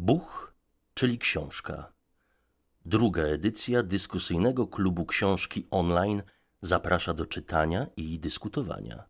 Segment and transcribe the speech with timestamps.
[0.00, 0.54] Buch,
[0.94, 1.92] czyli książka.
[2.84, 6.22] Druga edycja dyskusyjnego klubu książki online
[6.62, 9.04] zaprasza do czytania i dyskutowania.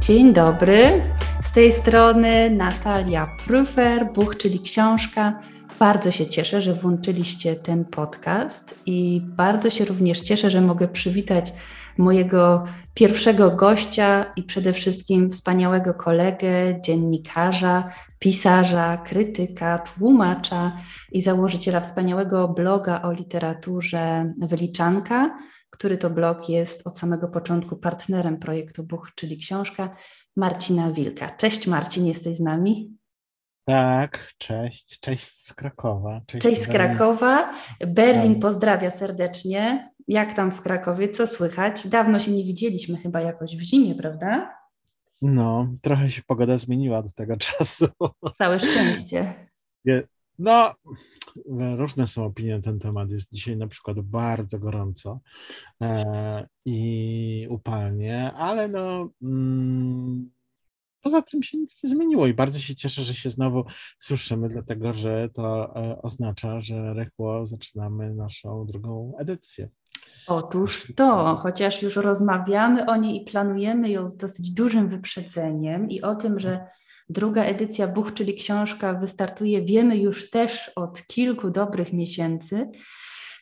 [0.00, 1.02] Dzień dobry.
[1.42, 5.40] Z tej strony Natalia Prufer, Buch, czyli książka.
[5.78, 11.52] Bardzo się cieszę, że włączyliście ten podcast i bardzo się również cieszę, że mogę przywitać
[11.98, 12.64] mojego
[12.94, 20.72] pierwszego gościa i przede wszystkim wspaniałego kolegę, dziennikarza, pisarza, krytyka, tłumacza
[21.12, 25.38] i założyciela wspaniałego bloga o literaturze Wyliczanka,
[25.70, 29.96] który to blog jest od samego początku partnerem projektu Buch, czyli książka.
[30.36, 31.30] Marcina Wilka.
[31.30, 32.96] Cześć Marcin, jesteś z nami?
[33.64, 36.20] Tak, cześć, cześć z Krakowa.
[36.26, 37.54] Cześć, cześć z Krakowa.
[37.86, 39.90] Berlin pozdrawia serdecznie.
[40.08, 41.08] Jak tam w Krakowie?
[41.08, 41.88] Co słychać?
[41.88, 44.54] Dawno się nie widzieliśmy chyba jakoś w zimie, prawda?
[45.22, 47.86] No, trochę się pogoda zmieniła od tego czasu.
[48.38, 49.34] Całe szczęście.
[50.38, 50.72] No,
[51.76, 53.10] różne są opinie na ten temat.
[53.10, 55.20] Jest dzisiaj na przykład bardzo gorąco
[55.80, 59.10] e, i upalnie, ale no.
[59.22, 60.30] Mm,
[61.02, 63.64] poza tym się nic nie zmieniło i bardzo się cieszę, że się znowu
[63.98, 69.68] słyszymy, dlatego że to e, oznacza, że rychło zaczynamy naszą drugą edycję.
[70.26, 76.02] Otóż to, chociaż już rozmawiamy o niej i planujemy ją z dosyć dużym wyprzedzeniem i
[76.02, 76.66] o tym, że
[77.12, 82.70] Druga edycja Buch, czyli książka, wystartuje, wiemy już też od kilku dobrych miesięcy.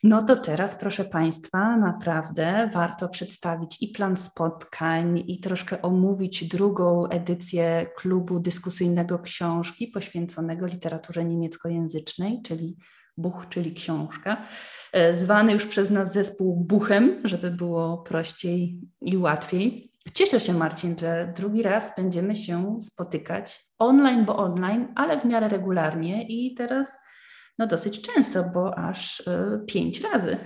[0.03, 7.09] No to teraz, proszę Państwa, naprawdę warto przedstawić i plan spotkań, i troszkę omówić drugą
[7.09, 12.77] edycję klubu dyskusyjnego książki poświęconego literaturze niemieckojęzycznej, czyli
[13.17, 14.47] Buch, czyli książka,
[14.93, 19.90] e, zwany już przez nas zespół Buchem, żeby było prościej i łatwiej.
[20.15, 25.49] Cieszę się, Marcin, że drugi raz będziemy się spotykać online, bo online, ale w miarę
[25.49, 26.99] regularnie i teraz
[27.59, 30.37] no dosyć często, bo aż y, pięć razy.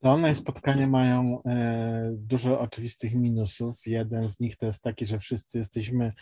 [0.00, 3.86] Te online spotkania mają e, dużo oczywistych minusów.
[3.86, 6.12] Jeden z nich to jest taki, że wszyscy jesteśmy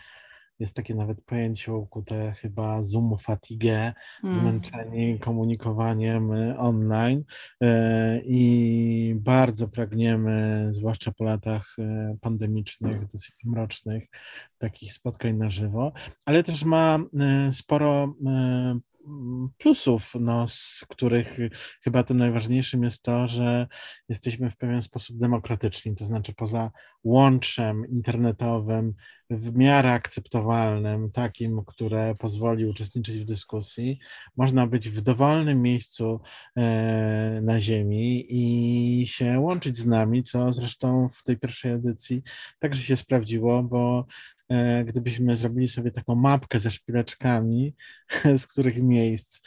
[0.59, 4.35] jest takie nawet pojęcie ukute chyba Zoom fatigue, mm.
[4.35, 7.23] zmęczeni komunikowaniem y, online
[7.63, 7.67] y,
[8.25, 14.03] i bardzo pragniemy, zwłaszcza po latach y, pandemicznych, dosyć mrocznych,
[14.57, 15.91] takich spotkań na żywo,
[16.25, 16.99] ale też ma
[17.51, 18.13] sporo
[19.57, 21.37] plusów, no, z których
[21.81, 23.67] chyba tym najważniejszym jest to, że
[24.09, 26.71] jesteśmy w pewien sposób demokratyczni, to znaczy poza
[27.03, 28.93] łączem internetowym
[29.29, 33.99] w miarę akceptowalnym, takim, które pozwoli uczestniczyć w dyskusji,
[34.37, 36.21] można być w dowolnym miejscu
[36.57, 42.23] e, na Ziemi i się łączyć z nami, co zresztą w tej pierwszej edycji
[42.59, 44.05] także się sprawdziło, bo
[44.85, 47.75] gdybyśmy zrobili sobie taką mapkę ze szpileczkami,
[48.37, 49.41] z których miejsc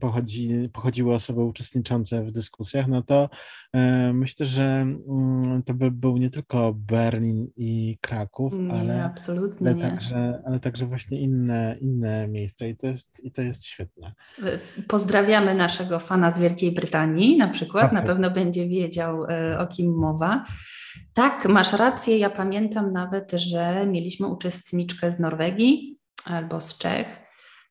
[0.00, 3.30] pochodzi, pochodziły osoby uczestniczące w dyskusjach, no to
[3.74, 9.70] e, myślę, że mm, to by był nie tylko Berlin i Kraków, nie, ale, absolutnie
[9.70, 14.12] ale, także, ale także właśnie inne, inne miejsca i to, jest, i to jest świetne.
[14.88, 19.94] Pozdrawiamy naszego fana z Wielkiej Brytanii na przykład, na pewno będzie wiedział e, o kim
[19.94, 20.44] mowa.
[21.14, 22.18] Tak, masz rację.
[22.18, 27.20] Ja pamiętam nawet, że mieliśmy uczestniczkę z Norwegii albo z Czech,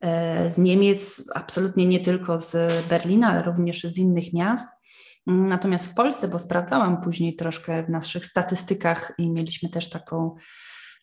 [0.02, 2.58] e, z Niemiec, absolutnie nie tylko z
[2.88, 4.80] Berlina, ale również z innych miast.
[5.28, 10.36] Natomiast w Polsce, bo sprawdzałam później troszkę w naszych statystykach i mieliśmy też taką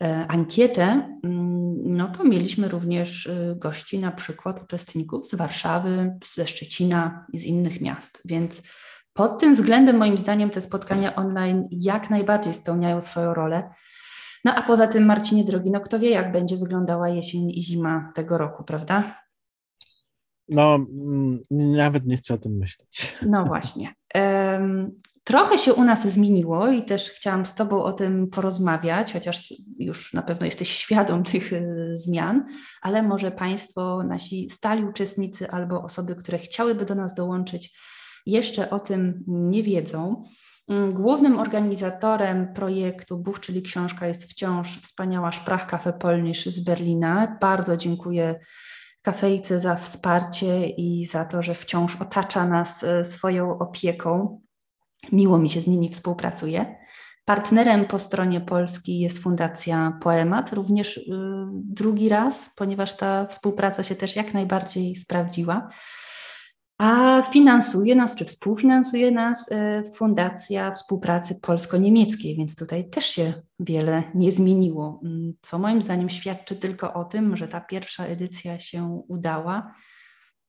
[0.02, 0.82] e, ankietę,
[1.24, 7.38] mm, no to mieliśmy również e, gości, na przykład uczestników z Warszawy, ze Szczecina i
[7.38, 8.62] z innych miast, więc
[9.16, 13.70] pod tym względem, moim zdaniem, te spotkania online jak najbardziej spełniają swoją rolę.
[14.46, 18.12] No a poza tym, Marcinie drogi, no kto wie, jak będzie wyglądała jesień i zima
[18.14, 19.22] tego roku, prawda?
[20.48, 23.16] No, mm, nawet nie chcę o tym myśleć.
[23.30, 23.94] No właśnie.
[24.14, 29.54] Um, trochę się u nas zmieniło i też chciałam z Tobą o tym porozmawiać, chociaż
[29.78, 32.46] już na pewno jesteś świadom tych y, zmian,
[32.82, 37.78] ale może Państwo, nasi stali uczestnicy albo osoby, które chciałyby do nas dołączyć,
[38.26, 40.24] jeszcze o tym nie wiedzą.
[40.68, 47.38] Mm, głównym organizatorem projektu Buch, czyli książka, jest wciąż wspaniała Sprachkafe Polnisch z Berlina.
[47.40, 48.40] Bardzo dziękuję
[49.02, 54.40] kafejce za wsparcie i za to, że wciąż otacza nas e, swoją opieką.
[55.12, 56.76] Miło mi się z nimi współpracuje.
[57.24, 61.02] Partnerem po stronie polskiej jest Fundacja Poemat, również y,
[61.52, 65.68] drugi raz, ponieważ ta współpraca się też jak najbardziej sprawdziła.
[66.78, 74.02] A finansuje nas, czy współfinansuje nas y, Fundacja Współpracy Polsko-Niemieckiej, więc tutaj też się wiele
[74.14, 79.02] nie zmieniło, mm, co moim zdaniem świadczy tylko o tym, że ta pierwsza edycja się
[79.08, 79.74] udała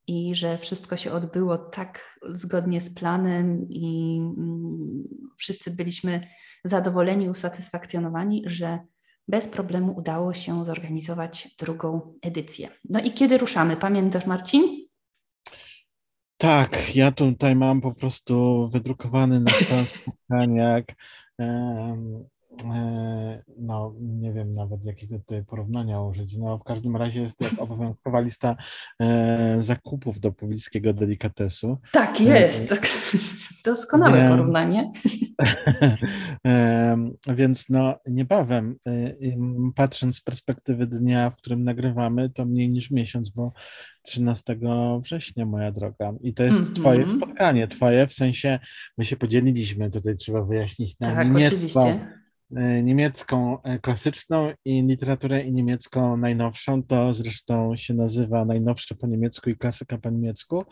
[0.07, 5.03] i że wszystko się odbyło tak zgodnie z planem i mm,
[5.37, 6.21] wszyscy byliśmy
[6.65, 8.79] zadowoleni, usatysfakcjonowani, że
[9.27, 12.69] bez problemu udało się zorganizować drugą edycję.
[12.89, 13.77] No i kiedy ruszamy?
[13.77, 14.86] Pamiętasz, Marcin?
[16.37, 20.83] Tak, ja tutaj mam po prostu wydrukowany na plan spotkaniach
[23.57, 26.37] no nie wiem nawet jakiego tutaj porównania użyć.
[26.37, 28.55] No w każdym razie jest jak obowiązkowa lista
[29.01, 31.77] e, zakupów do pobliskiego delikatesu.
[31.91, 32.87] Tak jest, tak.
[33.65, 34.91] doskonałe e, porównanie.
[36.47, 36.97] e,
[37.35, 39.13] więc no niebawem, e,
[39.75, 43.53] patrząc z perspektywy dnia, w którym nagrywamy, to mniej niż miesiąc, bo
[44.03, 44.57] 13
[45.03, 46.13] września, moja droga.
[46.21, 46.75] I to jest mm -hmm.
[46.75, 47.67] Twoje spotkanie.
[47.67, 48.59] Twoje w sensie,
[48.97, 51.57] my się podzieliliśmy, tutaj trzeba wyjaśnić na tak, niemiecką.
[51.57, 52.26] Oczywiście E,
[52.83, 56.83] niemiecką e, klasyczną i literaturę i niemiecką najnowszą.
[56.83, 60.65] To zresztą się nazywa najnowsze po niemiecku i klasyka po niemiecku.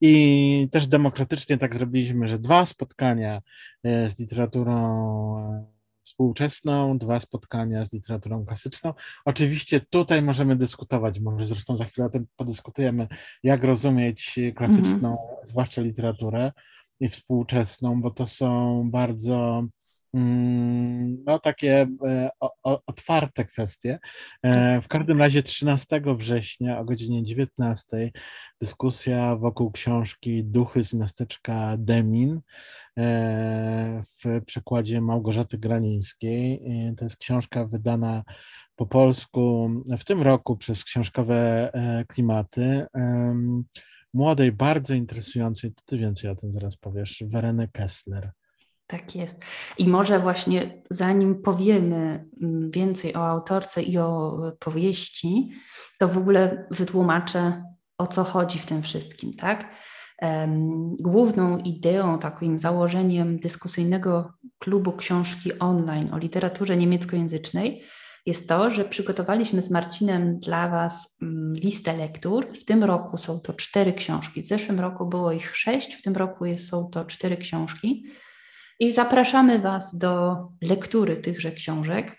[0.00, 3.40] I też demokratycznie tak zrobiliśmy, że dwa spotkania
[3.84, 5.72] e, z literaturą
[6.04, 8.94] współczesną, dwa spotkania z literaturą klasyczną.
[9.24, 13.08] Oczywiście tutaj możemy dyskutować, może zresztą za chwilę o tym podyskutujemy,
[13.42, 15.46] jak rozumieć klasyczną, mm -hmm.
[15.46, 16.52] zwłaszcza literaturę
[17.00, 19.66] i współczesną, bo to są bardzo
[20.14, 22.30] no, takie e,
[22.62, 23.98] otwarte kwestie.
[24.42, 28.10] E, w każdym razie 13 września o godzinie 19
[28.60, 32.40] dyskusja wokół książki Duchy z miasteczka Demin
[32.98, 36.62] e, w przekładzie Małgorzaty Granińskiej.
[36.96, 38.22] To jest książka wydana
[38.76, 41.70] po polsku w tym roku przez książkowe
[42.08, 42.86] klimaty
[44.14, 48.32] młodej, bardzo interesującej, ty więcej o tym zaraz powiesz, Wereny Kessler.
[48.86, 49.44] Tak jest.
[49.78, 55.50] I może właśnie zanim powiemy mm, więcej o autorce i o powieści,
[55.98, 57.64] to w ogóle wytłumaczę,
[57.98, 59.74] o co chodzi w tym wszystkim, tak?
[61.00, 67.82] Główną ideą, takim założeniem dyskusyjnego klubu książki online o literaturze niemieckojęzycznej
[68.26, 72.46] jest to, że przygotowaliśmy z Marcinem dla Was mm, listę lektur.
[72.60, 74.42] W tym roku są to cztery książki.
[74.42, 78.04] W zeszłym roku było ich sześć, w tym roku są to cztery książki.
[78.82, 82.16] I zapraszamy Was do lektury tychże książek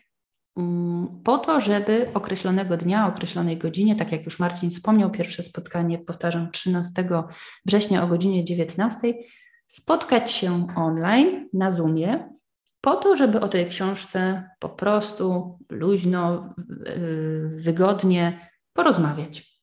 [0.57, 6.00] mm, po to, żeby określonego dnia, określonej godzinie, tak jak już Marcin wspomniał, pierwsze spotkanie,
[6.00, 7.10] powtarzam, 13
[7.65, 9.13] września o godzinie 19,
[9.68, 12.30] spotkać się online na Zoomie,
[12.81, 16.54] po to, żeby o tej książce po prostu luźno,
[17.56, 19.60] wygodnie porozmawiać.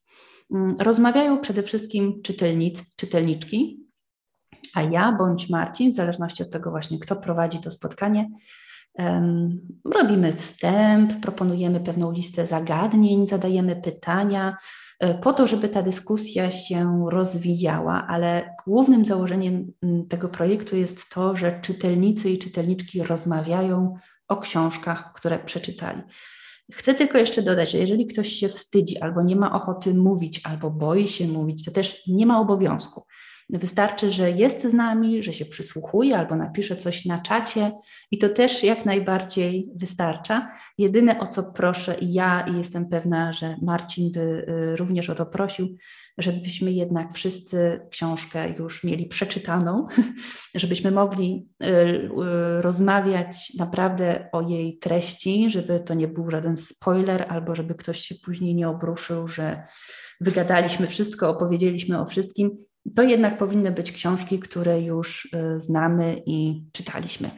[0.54, 3.89] Mm, rozmawiają przede wszystkim czytelnicy, czytelniczki,
[4.74, 8.30] a ja bądź Marcin, w zależności od tego właśnie, kto prowadzi to spotkanie,
[9.84, 14.56] robimy wstęp, proponujemy pewną listę zagadnień, zadajemy pytania,
[15.00, 19.72] e, po to, żeby ta dyskusja się rozwijała, ale głównym założeniem
[20.08, 23.94] tego projektu jest to, że czytelnicy i czytelniczki rozmawiają
[24.28, 26.02] o książkach, które przeczytali.
[26.72, 30.70] Chcę tylko jeszcze dodać, że jeżeli ktoś się wstydzi albo nie ma ochoty mówić, albo
[30.70, 33.02] boi się mówić, to też nie ma obowiązku.
[33.52, 37.72] Wystarczy, że jest z nami, że się przysłuchuje albo napisze coś na czacie
[38.10, 40.52] i to też jak najbardziej wystarcza.
[40.78, 45.14] Jedyne o co proszę i ja i jestem pewna, że Marcin by y, również o
[45.14, 45.76] to prosił,
[46.18, 49.86] żebyśmy jednak wszyscy książkę już mieli przeczytaną,
[50.54, 57.26] żebyśmy mogli y, y, rozmawiać naprawdę o jej treści, żeby to nie był żaden spoiler
[57.28, 59.62] albo żeby ktoś się później nie obruszył, że
[60.20, 66.64] wygadaliśmy wszystko, opowiedzieliśmy o wszystkim to jednak powinny być książki, które już y, znamy i
[66.72, 67.30] czytaliśmy.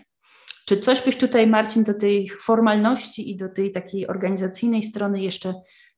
[0.66, 5.54] Czy coś byś tutaj, Marcin, do tej formalności i do tej takiej organizacyjnej strony jeszcze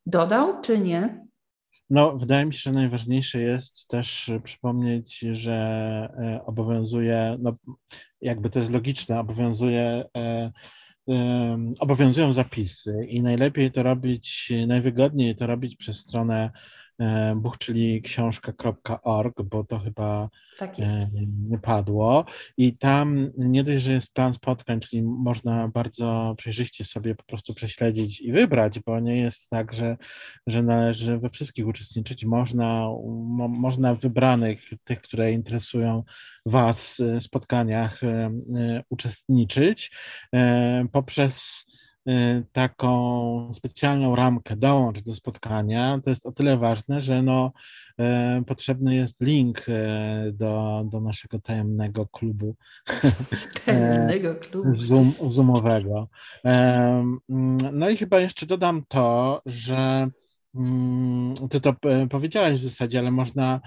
[0.07, 1.25] dodał, czy nie?
[1.91, 5.55] No, wydaje mi się, że najważniejsze jest też przypomnieć, że
[6.19, 7.57] e, obowiązuje, no
[8.21, 10.05] jakby to jest logiczne, obowiązuje,
[11.79, 16.51] obowiązują zapisy i najlepiej to robić, najwygodniej to robić przez stronę
[17.37, 20.79] buch, czyli książka.org, bo to chyba tak
[21.49, 22.25] nie padło.
[22.57, 27.55] I tam nie dość, że jest plan spotkań, czyli można bardzo przejrzyście sobie po prostu
[27.55, 29.97] prześledzić i wybrać, bo nie jest tak, że,
[30.47, 32.25] że należy we wszystkich uczestniczyć.
[32.25, 36.03] Można, mo, można w wybranych, tych, które interesują
[36.47, 38.01] Was spotkaniach
[38.89, 39.93] uczestniczyć
[40.93, 41.67] poprzez
[42.53, 47.53] taką specjalną ramkę dołącz do spotkania, to jest o tyle ważne, że no,
[48.41, 49.73] y, potrzebny jest link y,
[50.33, 52.55] do, do naszego tajemnego klubu.
[53.67, 54.75] Tajemnego klubu.
[54.75, 56.09] Zoom, zoomowego.
[57.73, 60.09] No i chyba jeszcze dodam to, że
[60.55, 61.75] mm, ty to
[62.11, 63.61] powiedziałeś w zasadzie, ale można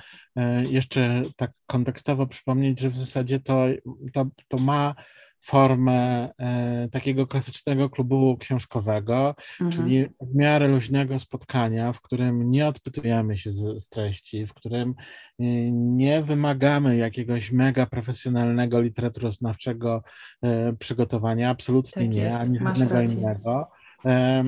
[0.69, 3.65] jeszcze tak kontekstowo przypomnieć, że w zasadzie to,
[4.13, 4.95] to, to ma
[5.41, 9.71] formę e, takiego klasycznego klubu książkowego, mhm.
[9.71, 14.89] czyli w miarę luźnego spotkania, w którym nie odpytujemy się z, z treści, w którym
[14.89, 20.03] e, nie wymagamy jakiegoś mega profesjonalnego literaturoznawczego
[20.41, 23.71] e, przygotowania, absolutnie tak nie, ani żadnego innego.
[24.05, 24.43] E,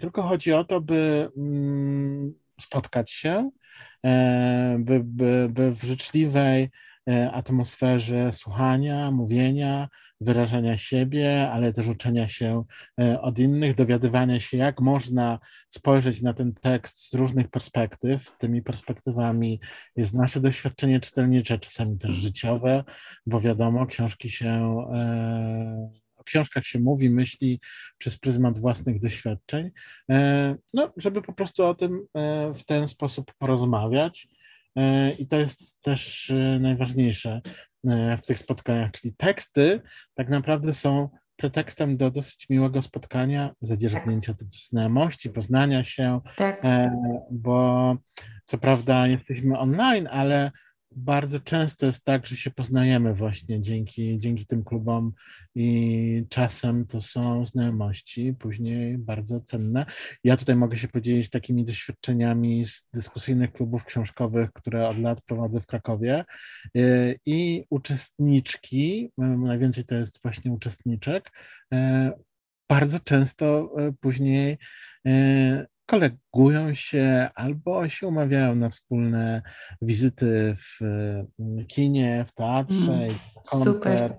[0.00, 3.50] tylko chodzi o to, by mm, spotkać się,
[4.04, 6.70] e, by, by, by w życzliwej
[7.32, 9.88] atmosferze słuchania, mówienia,
[10.20, 12.64] wyrażania siebie, ale też uczenia się
[13.00, 15.38] e, od innych, dowiadywania się, jak można
[15.70, 18.36] spojrzeć na ten tekst z różnych perspektyw.
[18.38, 19.60] Tymi perspektywami
[19.96, 22.84] jest nasze doświadczenie czytelnicze, czasami też życiowe,
[23.26, 24.48] bo wiadomo, książki się
[24.92, 27.60] e, o książkach się mówi, myśli
[27.98, 29.70] przez pryzmat własnych doświadczeń,
[30.10, 32.06] e, no, żeby po prostu o tym
[32.54, 34.28] w ten sposób porozmawiać.
[35.18, 37.40] I to jest też najważniejsze.
[37.86, 39.80] E, w tych spotkaniach, czyli teksty
[40.14, 44.48] tak naprawdę są pretekstem do dosyć miłego spotkania, zadzierzgnięcia tak.
[44.52, 46.64] znajomości, poznania się, tak.
[46.64, 46.90] E,
[47.30, 47.96] bo
[48.46, 50.52] co prawda jesteśmy online, ale
[50.90, 55.12] bardzo często jest tak, że się poznajemy właśnie dzięki, dzięki tym klubom
[55.54, 59.86] i czasem to są znajomości, później bardzo cenne.
[60.24, 65.60] Ja tutaj mogę się podzielić takimi doświadczeniami z dyskusyjnych klubów książkowych, które od lat prowadzę
[65.60, 66.24] w Krakowie
[66.76, 71.30] y, i uczestniczki, y, najwięcej to jest właśnie uczestniczek,
[71.74, 71.78] y,
[72.68, 74.58] bardzo często później
[75.88, 79.42] kolegują się albo się umawiają na wspólne
[79.82, 83.14] wizyty w mm, kinie, w teatrze, mm,
[83.44, 83.76] koncert.
[83.76, 84.16] Super.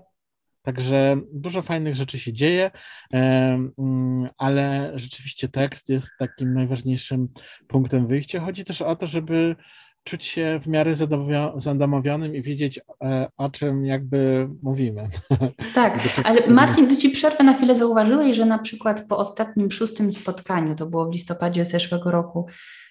[0.62, 2.70] Także dużo fajnych rzeczy się dzieje,
[3.12, 7.28] mm, ale rzeczywiście tekst jest takim najważniejszym
[7.68, 8.40] punktem wyjścia.
[8.40, 9.56] Chodzi też o to, żeby
[10.04, 10.94] czuć się w miarę
[11.56, 15.08] zadomowionym i wiedzieć, e, o czym jakby mówimy.
[15.74, 17.74] Tak, ale Marcin, tu Ci przerwę na chwilę.
[17.74, 22.46] Zauważyłeś, że na przykład po ostatnim szóstym spotkaniu, to było w listopadzie zeszłego roku,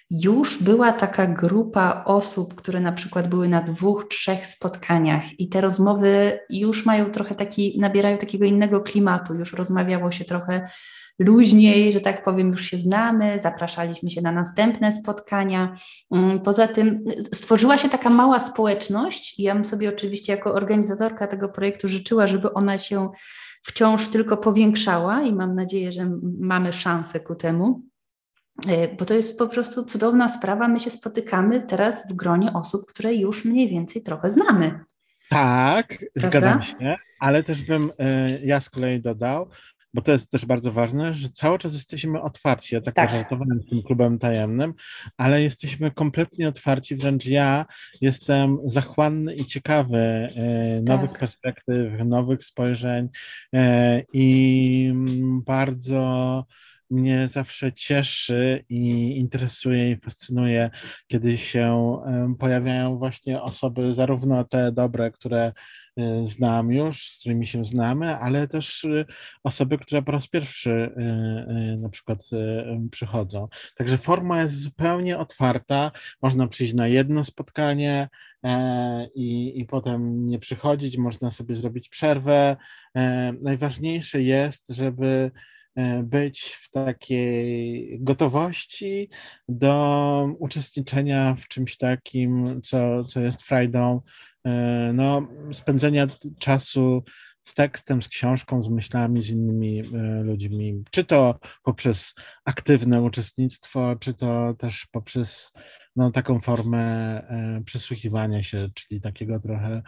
[0.09, 5.61] już była taka grupa osób, które na przykład były na dwóch, trzech spotkaniach i te
[5.61, 10.69] rozmowy już mają trochę taki, nabierają takiego innego klimatu, już rozmawiało się trochę
[11.19, 15.75] luźniej, że tak powiem, już się znamy, zapraszaliśmy się na następne spotkania.
[16.11, 21.27] Mm, poza tym stworzyła się taka mała społeczność i ja bym sobie oczywiście jako organizatorka
[21.27, 23.09] tego projektu życzyła, żeby ona się
[23.63, 27.81] wciąż tylko powiększała i mam nadzieję, że mamy szansę ku temu.
[28.67, 30.67] E, bo to jest po prostu cudowna sprawa.
[30.67, 34.79] My się spotykamy teraz w gronie osób, które już mniej więcej trochę znamy.
[35.29, 36.09] Tak, Prawda?
[36.15, 39.47] zgadzam się, ale też bym e, ja z kolei dodał,
[39.93, 42.75] bo to jest też bardzo ważne, że cały czas jesteśmy otwarci.
[42.75, 43.11] Ja tak, tak.
[43.11, 44.73] żartowałem z tym klubem tajemnym,
[45.17, 47.65] ale jesteśmy kompletnie otwarci, wręcz ja
[48.01, 51.19] jestem zachłanny i ciekawy e, nowych tak.
[51.19, 53.09] perspektyw, nowych spojrzeń
[53.55, 54.93] e, i
[55.45, 56.45] bardzo
[56.89, 60.69] mnie zawsze cieszy i interesuje i fascynuje,
[61.07, 61.97] kiedy się
[62.39, 65.53] pojawiają właśnie osoby, zarówno te dobre, które
[66.23, 69.05] znam już, z którymi się znamy, ale też y,
[69.43, 72.19] osoby, które po raz pierwszy y, na przykład
[72.91, 73.47] przychodzą.
[73.75, 75.91] Także forma jest zupełnie otwarta.
[76.21, 78.09] Można przyjść na jedno spotkanie
[78.43, 82.57] e, i, i potem nie przychodzić, można sobie zrobić przerwę.
[82.95, 85.31] E, najważniejsze jest, żeby
[85.79, 89.09] E, być w takiej gotowości
[89.49, 94.01] do uczestniczenia w czymś takim, co, co jest frajdą, e,
[94.93, 96.07] no, spędzenia
[96.39, 97.03] czasu
[97.43, 99.83] z tekstem, z książką, z myślami, z innymi e,
[100.23, 102.15] ludźmi, czy to poprzez
[102.45, 105.51] aktywne uczestnictwo, czy to też poprzez
[105.95, 107.21] no, taką formę
[107.65, 109.81] przysłuchiwania się, czyli takiego trochę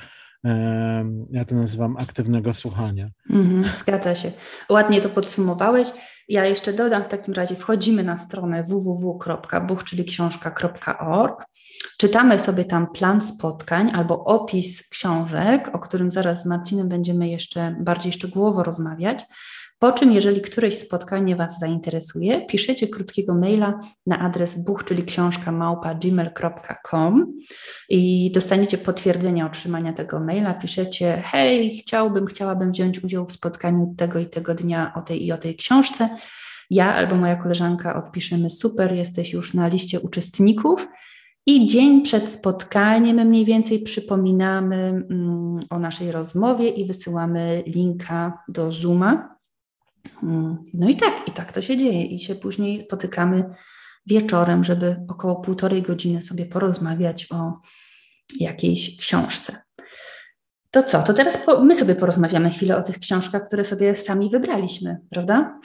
[1.32, 3.10] ja to nazywam aktywnego słuchania.
[3.30, 4.32] Mhm, zgadza się.
[4.70, 5.88] Ładnie to podsumowałeś.
[6.28, 9.84] Ja jeszcze dodam w takim razie, wchodzimy na stronę www.buch,
[11.98, 17.76] czytamy sobie tam plan spotkań albo opis książek, o którym zaraz z Marcinem będziemy jeszcze
[17.80, 19.26] bardziej szczegółowo rozmawiać.
[19.82, 25.52] Po czym, jeżeli któreś spotkanie Was zainteresuje, piszecie krótkiego maila na adres buch, czyli książka
[25.52, 27.34] małpa gmail.com
[27.90, 30.54] i dostaniecie potwierdzenie otrzymania tego maila.
[30.54, 35.32] Piszecie, hej, chciałbym, chciałabym wziąć udział w spotkaniu tego i tego dnia o tej i
[35.32, 36.10] o tej książce.
[36.70, 40.88] Ja albo moja koleżanka odpiszemy, super, jesteś już na liście uczestników.
[41.46, 48.72] I dzień przed spotkaniem mniej więcej przypominamy mm, o naszej rozmowie i wysyłamy linka do
[48.72, 49.36] Zooma.
[50.24, 52.06] Mm, no i tak, i tak to się dzieje.
[52.06, 53.46] I się później spotykamy
[54.06, 57.54] wieczorem, żeby około półtorej godziny sobie porozmawiać o
[58.40, 59.62] jakiejś książce.
[60.72, 61.04] To co?
[61.04, 65.60] To teraz po, my sobie porozmawiamy chwilę o tych książkach, które sobie sami wybraliśmy, prawda?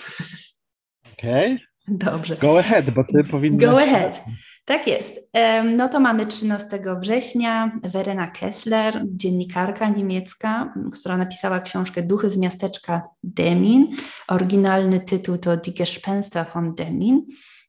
[1.13, 1.55] Okej.
[1.55, 1.67] Okay.
[1.89, 2.37] Dobrze.
[2.37, 3.61] Go ahead, bo ty powinnaś...
[3.61, 4.25] Go ahead.
[4.67, 5.31] Tak jest.
[5.77, 13.09] No to mamy 13 września Verena Kessler, dziennikarka niemiecka, która napisała książkę Duchy z miasteczka
[13.23, 13.97] Demin.
[14.29, 17.27] Oryginalny tytuł to Die Gespenster von Demin.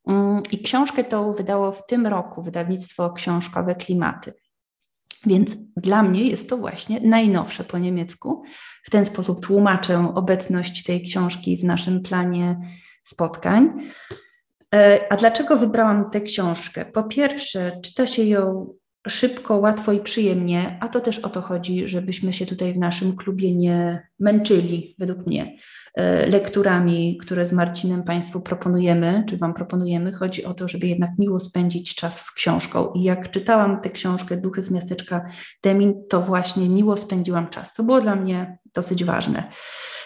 [0.07, 4.33] Mm, I książkę tą wydało w tym roku wydawnictwo książkowe Klimaty.
[5.25, 8.43] Więc dla mnie jest to właśnie najnowsze po niemiecku.
[8.83, 12.59] W ten sposób tłumaczę obecność tej książki w naszym planie
[13.03, 13.69] spotkań.
[14.75, 16.85] E, a dlaczego wybrałam tę książkę?
[16.85, 18.73] Po pierwsze, czyta się ją
[19.07, 23.15] szybko, łatwo i przyjemnie, a to też o to chodzi, żebyśmy się tutaj w naszym
[23.15, 25.57] klubie nie męczyli, według mnie,
[25.95, 30.11] e, lekturami, które z Marcinem Państwu proponujemy, czy Wam proponujemy.
[30.11, 32.91] Chodzi o to, żeby jednak miło spędzić czas z książką.
[32.95, 35.25] I jak czytałam tę książkę Duchy z miasteczka
[35.63, 37.73] Demin, to właśnie miło spędziłam czas.
[37.73, 39.43] To było dla mnie dosyć ważne.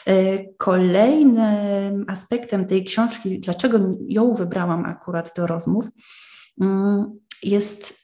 [0.08, 5.86] E, kolejnym aspektem tej książki, dlaczego ją wybrałam akurat do rozmów,
[6.62, 8.02] mm, jest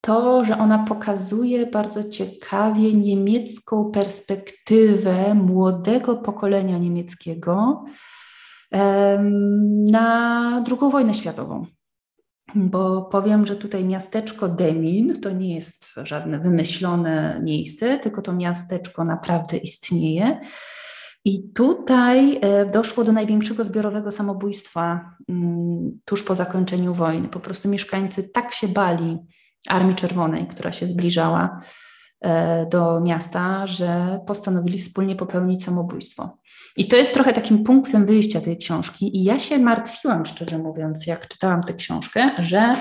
[0.00, 7.84] to, że ona pokazuje bardzo ciekawie niemiecką perspektywę młodego pokolenia niemieckiego
[9.90, 11.66] na II wojnę światową.
[12.54, 19.04] Bo powiem, że tutaj miasteczko Demin to nie jest żadne wymyślone miejsce, tylko to miasteczko
[19.04, 20.40] naprawdę istnieje.
[21.28, 27.28] I tutaj e, doszło do największego zbiorowego samobójstwa mm, tuż po zakończeniu wojny.
[27.28, 29.18] Po prostu mieszkańcy tak się bali
[29.68, 31.60] Armii Czerwonej, która się zbliżała
[32.20, 36.38] e, do miasta, że postanowili wspólnie popełnić samobójstwo.
[36.76, 39.16] I to jest trochę takim punktem wyjścia tej książki.
[39.16, 42.74] I ja się martwiłam, szczerze mówiąc, jak czytałam tę książkę, że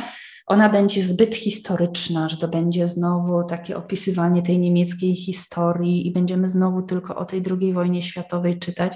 [0.47, 6.49] ona będzie zbyt historyczna, że to będzie znowu takie opisywanie tej niemieckiej historii i będziemy
[6.49, 8.93] znowu tylko o tej II wojnie światowej czytać.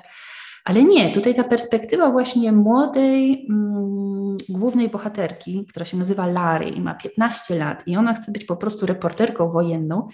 [0.65, 6.81] Ale nie, tutaj ta perspektywa właśnie młodej mm, głównej bohaterki, która się nazywa Lary i
[6.81, 10.07] ma 15 lat i ona chce być po prostu reporterką wojenną,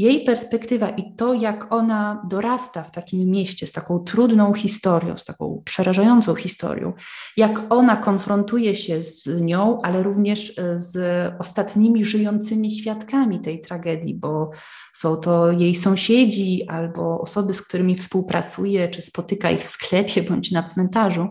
[0.00, 5.24] jej perspektywa i to, jak ona dorasta w takim mieście z taką trudną historią, z
[5.24, 6.92] taką przerażającą historią,
[7.36, 10.96] jak ona konfrontuje się z nią, ale również e, z
[11.38, 14.50] ostatnimi żyjącymi świadkami tej tragedii, bo
[14.92, 20.50] są to jej sąsiedzi albo osoby, z którymi współpracuje, czy spotyka ich w sklepie bądź
[20.52, 21.28] na cmentarzu.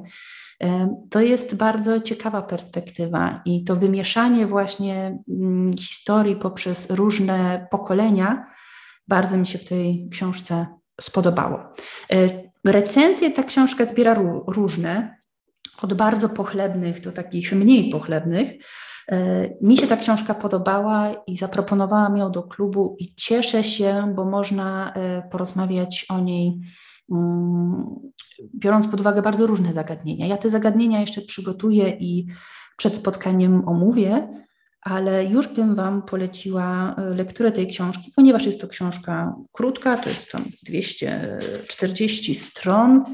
[1.10, 8.46] To jest bardzo ciekawa perspektywa i to wymieszanie właśnie mm, historii poprzez różne pokolenia
[9.10, 10.66] bardzo mi się w tej książce
[11.02, 11.60] spodobało.
[12.14, 12.30] E,
[12.66, 15.20] recenzje ta książka zbiera różne,
[15.82, 18.52] od bardzo pochlebnych do takich mniej pochlebnych.
[19.12, 24.26] E, mi się ta książka podobała i zaproponowałam ją do klubu i cieszę się, bo
[24.26, 24.94] można
[25.32, 26.60] porozmawiać o niej
[27.12, 27.86] mm,
[28.56, 30.28] biorąc pod uwagę bardzo różne zagadnienia.
[30.28, 32.28] Ja te zagadnienia jeszcze przygotuję i
[32.78, 34.28] przed spotkaniem omówię,
[34.82, 40.10] ale już bym Wam poleciła e, lekturę tej książki, ponieważ jest to książka krótka, to
[40.10, 43.06] jest tam 240 stron,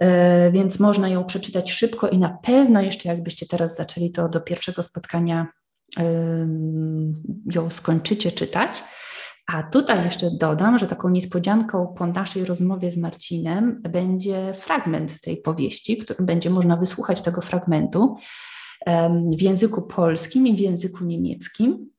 [0.00, 4.40] e, więc można ją przeczytać szybko i na pewno jeszcze jakbyście teraz zaczęli, to do
[4.40, 5.46] pierwszego spotkania
[7.54, 8.82] ją skończycie czytać.
[9.46, 15.36] A tutaj jeszcze dodam, że taką niespodzianką po naszej rozmowie z Marcinem będzie fragment tej
[15.36, 18.16] powieści, który będzie można wysłuchać tego fragmentu
[19.36, 21.90] w języku polskim i w języku niemieckim.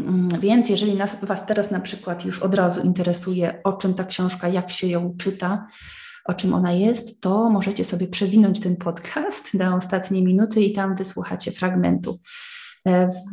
[0.00, 4.04] Mm, więc jeżeli nas, Was teraz na przykład już od razu interesuje, o czym ta
[4.04, 5.66] książka, jak się ją czyta,
[6.24, 10.96] o czym ona jest, to możecie sobie przewinąć ten podcast na ostatnie minuty i tam
[10.96, 12.20] wysłuchacie fragmentu.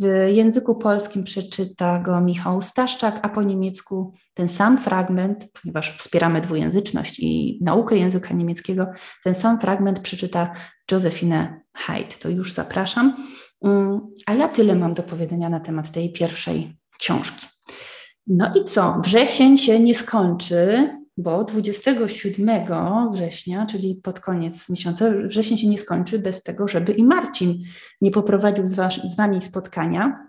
[0.02, 6.42] W języku polskim przeczyta go Michał Staszczak, a po niemiecku ten sam fragment, ponieważ wspieramy
[6.42, 8.88] dwujęzyczność i naukę języka niemieckiego,
[9.24, 10.54] ten sam fragment przeczyta
[10.92, 12.20] Josephine Haidt.
[12.20, 13.28] To już zapraszam.
[13.64, 17.48] Mm, a ja tyle mam do powiedzenia na temat tej pierwszej książki.
[18.28, 19.02] No i co?
[19.04, 22.66] Wrzesień się nie skończy, bo 27
[23.12, 27.64] września, czyli pod koniec miesiąca, wrzesień się nie skończy bez tego, żeby i Marcin
[28.02, 30.28] nie poprowadził z, was, z Wami spotkania.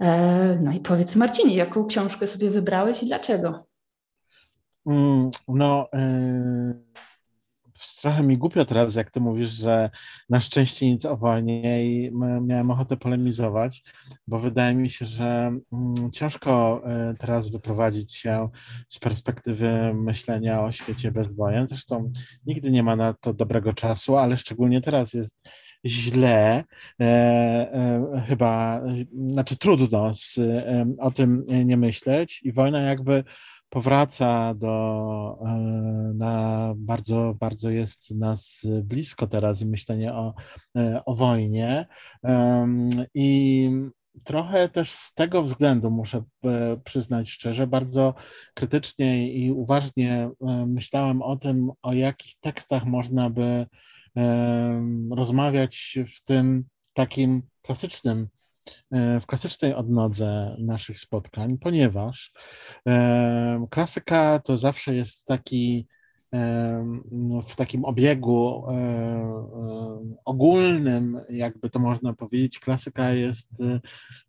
[0.00, 3.66] E, no i powiedz Marcinie, jaką książkę sobie wybrałeś i dlaczego?
[4.86, 6.88] Mm, no, yy
[8.00, 9.90] trochę mi głupio teraz, jak ty mówisz, że
[10.30, 13.82] na szczęście nic o wojnie i miałem ochotę polemizować,
[14.26, 15.24] bo wydaje mi się, że
[15.72, 18.48] mm, ciężko e, teraz wyprowadzić się
[18.88, 21.68] z perspektywy myślenia o świecie bez wojen.
[21.68, 22.12] Zresztą
[22.46, 25.34] nigdy nie ma na to dobrego czasu, ale szczególnie teraz jest
[25.86, 26.64] źle,
[27.00, 28.82] e, e, chyba,
[29.28, 33.24] znaczy trudno z, e, o tym nie myśleć i wojna jakby
[33.70, 35.48] powraca do, e,
[36.14, 40.34] na bardzo, bardzo jest nas blisko teraz i myślenie o,
[40.76, 41.86] e, o wojnie.
[43.14, 43.70] I
[44.24, 48.14] trochę też z tego względu muszę e, przyznać szczerze, bardzo
[48.54, 50.30] krytycznie i uważnie
[50.66, 53.66] myślałem o tym, o jakich tekstach można by
[55.10, 58.28] rozmawiać w tym takim klasycznym
[59.20, 62.32] w klasycznej odnodze naszych spotkań, ponieważ
[62.86, 65.86] e, klasyka to zawsze jest taki
[67.46, 73.80] w takim obiegu e, e, ogólnym, jakby to można powiedzieć, klasyka jest e,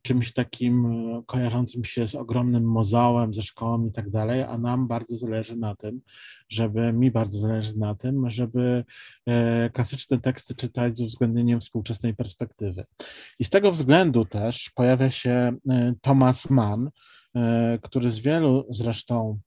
[0.02, 0.88] czymś takim
[1.26, 5.76] kojarzącym się z ogromnym mozołem, ze szkołą i tak dalej, a nam bardzo zależy na
[5.76, 6.02] tym,
[6.50, 8.84] żeby, mi bardzo zależy na tym, żeby
[9.74, 12.86] klasyczne teksty czytać z uwzględnieniem współczesnej perspektywy.
[13.40, 15.54] I z tego względu też pojawia się
[16.02, 16.90] Thomas Mann,
[17.82, 19.40] który z wielu zresztą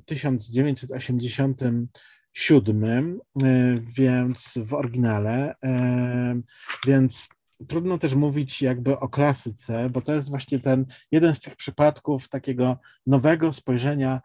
[0.04, 1.86] 1980 e,
[3.42, 6.40] e, więc w oryginale, e,
[6.86, 7.28] więc
[7.68, 12.28] trudno też mówić jakby o klasyce, bo to jest właśnie ten jeden z tych przypadków
[12.28, 14.20] takiego nowego spojrzenia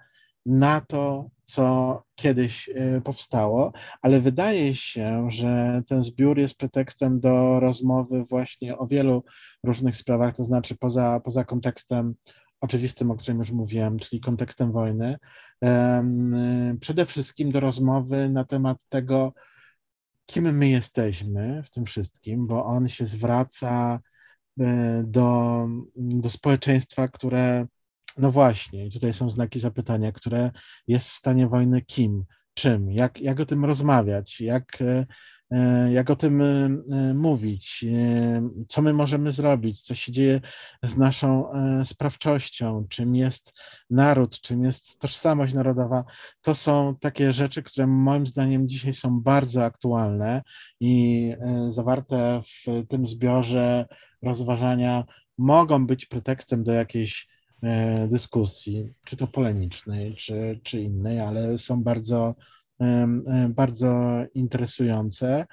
[0.45, 7.59] na to, co kiedyś e, powstało, ale wydaje się, że ten zbiór jest pretekstem do
[7.59, 9.23] rozmowy właśnie o wielu
[9.63, 12.15] różnych sprawach, to znaczy poza, poza kontekstem
[12.61, 15.17] oczywistym, o którym już mówiłem, czyli kontekstem wojny,
[16.79, 19.33] przede wszystkim do rozmowy na temat tego,
[20.25, 23.99] kim my jesteśmy w tym wszystkim, bo on się zwraca
[24.59, 27.67] e, do, do społeczeństwa, które,
[28.17, 30.51] no właśnie, tutaj są znaki zapytania, które
[30.87, 35.05] jest w stanie wojny kim, czym, jak, jak o tym rozmawiać, jak e,
[35.91, 37.85] jak o tym e, e, mówić,
[38.67, 40.41] co my możemy zrobić, co się dzieje
[40.83, 41.51] z naszą
[41.85, 43.53] sprawczością, czym jest
[43.89, 46.03] naród, czym jest tożsamość narodowa.
[46.41, 50.41] To są takie rzeczy, które moim zdaniem dzisiaj są bardzo aktualne
[50.79, 51.33] i
[51.67, 53.85] zawarte w tym zbiorze
[54.21, 55.03] rozważania
[55.37, 57.27] mogą być pretekstem do jakiejś
[58.07, 62.35] dyskusji, czy to polemicznej, czy, czy innej, ale są bardzo
[63.49, 65.45] bardzo interesujące.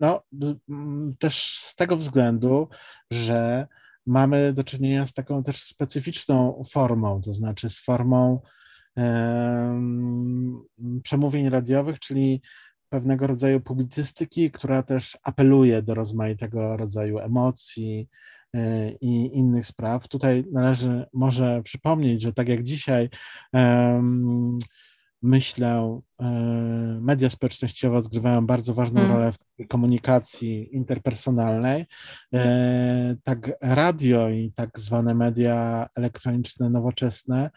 [0.00, 0.22] No,
[1.18, 2.68] też z tego względu,
[3.10, 3.66] że
[4.06, 8.40] mamy do czynienia z taką też specyficzną formą, to znaczy z formą
[11.02, 12.42] przemówień radiowych, czyli
[12.88, 18.08] pewnego rodzaju publicystyki, która też apeluje do rozmaitego rodzaju emocji
[18.54, 20.08] e, i innych spraw.
[20.08, 23.10] Tutaj należy może przypomnieć, że tak jak dzisiaj
[25.22, 26.00] myślę,
[27.00, 29.12] media społecznościowe odgrywają bardzo ważną mm.
[29.12, 31.86] rolę w komunikacji interpersonalnej.
[33.24, 37.50] Tak radio i tak zwane media elektroniczne, nowoczesne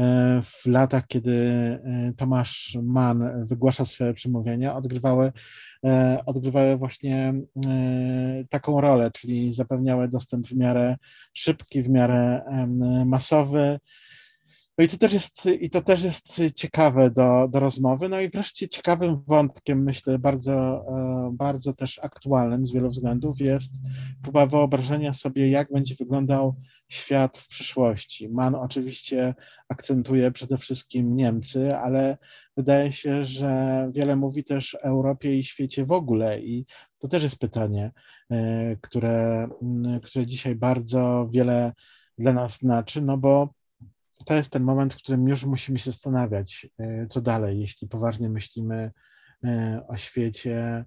[0.00, 5.32] E, w latach, kiedy e, Tomasz Mann wygłasza swoje przemówienia, odgrywały,
[5.84, 7.34] e, odgrywały właśnie
[8.50, 10.96] taką rolę, czyli zapewniały dostęp w miarę
[11.34, 12.42] szybki, w miarę
[13.06, 13.78] masowy.
[14.78, 18.08] No i to też jest, i to też jest ciekawe do, do rozmowy.
[18.08, 20.84] No i wreszcie ciekawym wątkiem, myślę, bardzo,
[21.32, 23.72] bardzo też aktualnym z wielu względów jest
[24.22, 26.56] próba wyobrażenia sobie, jak będzie wyglądał
[26.88, 28.28] świat w przyszłości.
[28.28, 29.34] Man oczywiście
[29.68, 32.18] akcentuje przede wszystkim Niemcy, ale
[32.56, 36.66] wydaje się, że wiele mówi też o Europie i świecie w ogóle i
[36.98, 37.92] to też jest pytanie,
[38.30, 39.48] e, które,
[40.02, 41.72] które dzisiaj bardzo wiele
[42.18, 43.54] dla nas znaczy, no bo
[44.24, 48.28] to jest ten moment, w którym już musimy się zastanawiać, e, co dalej, jeśli poważnie
[48.28, 48.90] myślimy
[49.44, 50.84] e, o świecie,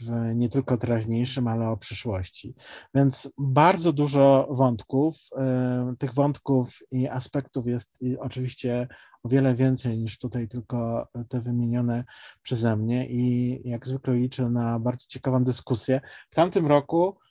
[0.00, 2.54] w nie tylko teraźniejszym, ale o przyszłości.
[2.94, 5.16] Więc bardzo dużo wątków.
[5.36, 8.88] E, tych wątków i aspektów jest oczywiście
[9.22, 12.04] o wiele więcej niż tutaj tylko te wymienione
[12.42, 16.00] przeze mnie i jak zwykle liczę na bardzo ciekawą dyskusję.
[16.30, 17.27] W tamtym roku e,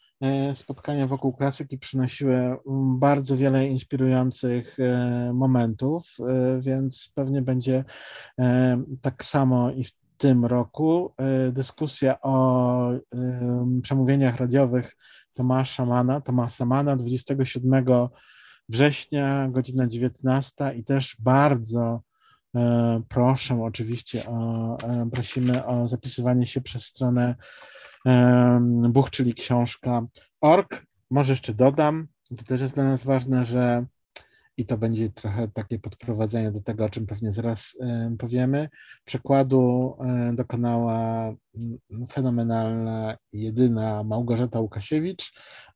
[0.53, 2.57] spotkania wokół klasyki przynosiły
[2.99, 6.17] bardzo wiele inspirujących e, momentów,
[6.59, 7.83] więc pewnie będzie
[9.01, 11.13] tak samo i w tym roku.
[11.17, 12.91] E, dyskusja o
[13.81, 14.95] przemówieniach radiowych
[15.33, 17.85] Tomasza Mana, Tomasa Mana 27
[18.69, 22.01] września, godzina 19 i też bardzo
[22.55, 27.35] e, proszę oczywiście o, e, prosimy o zapisywanie się przez stronę
[28.89, 30.85] Buch, czyli książka.org.
[31.11, 32.07] Może jeszcze dodam,
[32.37, 33.85] to też jest dla nas ważne, że
[34.57, 37.77] i to będzie trochę takie podprowadzenie do tego, o czym pewnie zaraz
[38.19, 38.69] powiemy.
[39.05, 39.97] Przekładu
[40.33, 41.33] dokonała
[42.09, 45.33] fenomenalna, jedyna Małgorzata Łukasiewicz,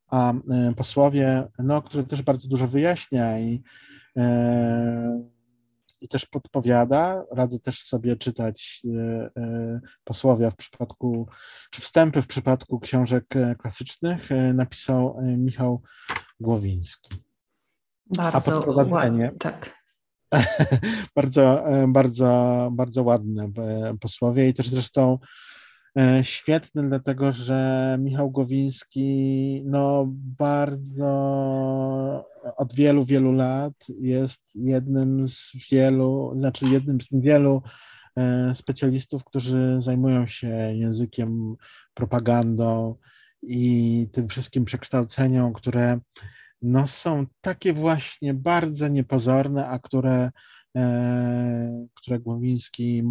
[0.07, 0.33] a
[0.75, 3.63] posłowie, no, który też bardzo dużo wyjaśnia i,
[6.01, 7.23] i też podpowiada.
[7.31, 11.27] Radzę też sobie czytać e, e, posłowie w przypadku,
[11.71, 13.25] czy wstępy w przypadku książek
[13.57, 14.31] klasycznych.
[14.31, 15.81] E, napisał Michał
[16.39, 17.15] Głowiński.
[18.05, 18.59] Bardzo
[18.89, 19.31] ładnie.
[19.39, 19.81] Tak.
[21.15, 23.51] bardzo, bardzo, bardzo ładne
[23.99, 25.19] posłowie i też zresztą
[26.21, 30.05] świetny, dlatego że Michał Gowiński no
[30.39, 31.11] bardzo
[32.57, 37.61] od wielu, wielu lat jest jednym z wielu, znaczy jednym z wielu
[38.53, 41.55] specjalistów, którzy zajmują się językiem,
[41.93, 42.95] propagandą
[43.43, 45.99] i tym wszystkim przekształceniom, które
[46.61, 50.31] no są takie właśnie bardzo niepozorne, a które, e,
[51.93, 53.03] które Głowiński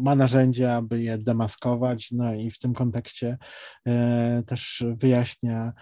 [0.00, 3.38] ma narzędzia, aby je demaskować, no i w tym kontekście
[3.86, 5.72] e, też wyjaśnia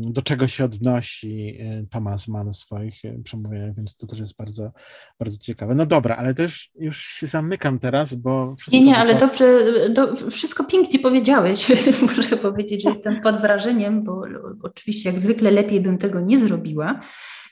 [0.00, 4.36] do czego się odnosi e, Thomas Mann w swoich e, przemówieniach, więc to też jest
[4.36, 4.70] bardzo,
[5.18, 5.74] bardzo ciekawe.
[5.74, 8.54] No dobra, ale też już się zamykam teraz, bo...
[8.72, 9.44] Nie, nie, ale dobrze,
[9.90, 11.68] do, wszystko pięknie powiedziałeś.
[12.16, 14.22] Muszę powiedzieć, że jestem pod wrażeniem, bo
[14.62, 17.00] oczywiście jak zwykle lepiej bym tego nie zrobiła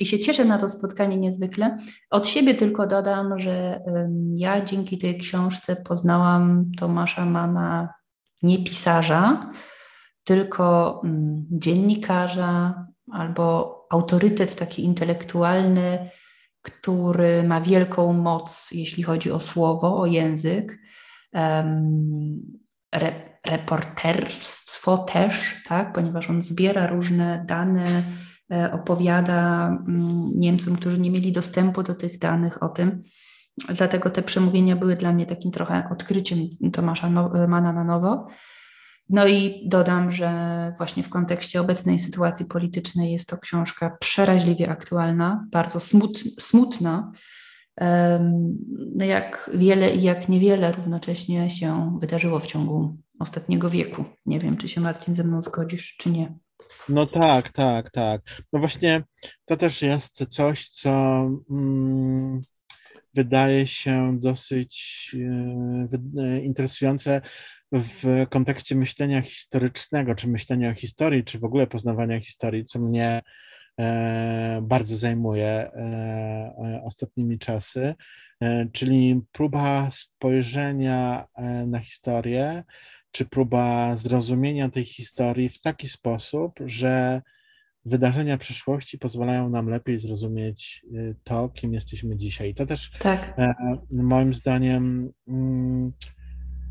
[0.00, 1.78] i się cieszę na to spotkanie niezwykle.
[2.10, 3.80] Od siebie tylko dodam, że
[4.34, 7.94] ja dzięki tej książce poznałam Tomasza Mana,
[8.42, 9.50] nie pisarza,
[10.24, 16.10] tylko mm, dziennikarza albo autorytet taki intelektualny,
[16.62, 20.78] który ma wielką moc, jeśli chodzi o słowo, o język.
[22.92, 23.12] Re,
[23.46, 28.02] reporterstwo też, tak, ponieważ on zbiera różne dane,
[28.72, 33.02] opowiada mm, Niemcom, którzy nie mieli dostępu do tych danych o tym.
[33.68, 36.38] Dlatego te przemówienia były dla mnie takim trochę odkryciem
[36.72, 37.10] Tomasza
[37.48, 38.26] Mana na nowo.
[39.08, 45.46] No i dodam, że właśnie w kontekście obecnej sytuacji politycznej jest to książka przeraźliwie aktualna,
[45.50, 45.80] bardzo
[46.38, 47.12] smutna,
[48.96, 54.04] no jak wiele i jak niewiele równocześnie się wydarzyło w ciągu ostatniego wieku.
[54.26, 56.38] Nie wiem, czy się Marcin ze mną zgodzisz, czy nie.
[56.88, 58.22] No tak, tak, tak.
[58.52, 59.02] No właśnie
[59.44, 60.90] to też jest coś, co
[61.50, 62.42] mm,
[63.14, 65.10] wydaje się dosyć
[66.18, 67.20] e, interesujące
[67.72, 73.22] w kontekście myślenia historycznego, czy myślenia o historii, czy w ogóle poznawania historii, co mnie
[74.62, 75.70] bardzo zajmuje
[76.84, 77.94] ostatnimi czasy,
[78.72, 81.26] czyli próba spojrzenia
[81.66, 82.64] na historię,
[83.10, 87.22] czy próba zrozumienia tej historii w taki sposób, że
[87.84, 92.54] wydarzenia przeszłości pozwalają nam lepiej zrozumieć y, to, kim jesteśmy dzisiaj.
[92.54, 93.34] To też tak.
[93.38, 93.54] E,
[93.90, 95.92] moim zdaniem mm,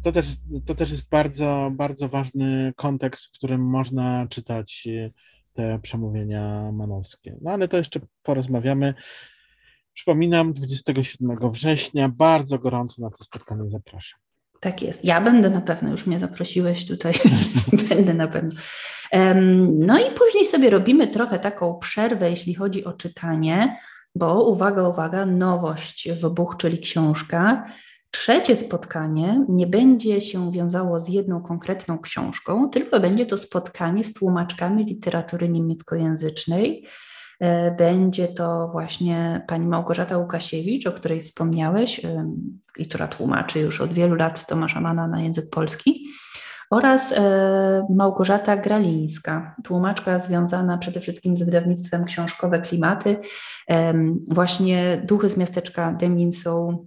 [0.04, 0.28] to też,
[0.66, 5.14] to też jest bardzo, bardzo ważny kontekst, w którym można czytać y,
[5.54, 7.38] te przemówienia manowskie.
[7.42, 8.94] No ale to jeszcze porozmawiamy.
[9.94, 14.20] Przypominam, 27 września bardzo gorąco na to spotkanie zapraszam.
[14.66, 15.06] Tak jest.
[15.06, 17.14] Ja będę na pewno, już mnie zaprosiłeś tutaj,
[17.90, 18.50] będę na pewno.
[19.64, 23.78] No i później sobie robimy trochę taką przerwę, jeśli chodzi o czytanie,
[24.16, 27.66] bo uwaga, uwaga, nowość w Buch, czyli książka.
[28.12, 34.14] Trzecie spotkanie nie będzie się wiązało z jedną konkretną książką, tylko będzie to spotkanie z
[34.14, 36.88] tłumaczkami literatury niemieckojęzycznej.
[37.40, 42.02] E, będzie to właśnie pani Małgorzata Łukasiewicz, o której wspomniałeś
[42.78, 46.08] i która tłumaczy już od wielu lat Tomasza Mana na język polski
[46.70, 53.18] oraz e, Małgorzata Gralińska, tłumaczka związana przede wszystkim z wydawnictwem Książkowe Klimaty.
[54.28, 56.86] Właśnie Duchy z miasteczka Demin są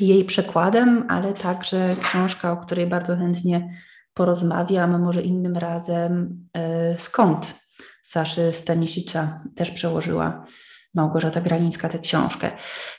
[0.00, 3.70] jej przekładem, ale także książka, o której bardzo chętnie
[4.14, 7.61] porozmawiam, może innym razem, e, Skąd
[8.02, 10.46] Saszy Stanisicza też przełożyła
[10.94, 12.50] Małgorzata Granińska tę książkę.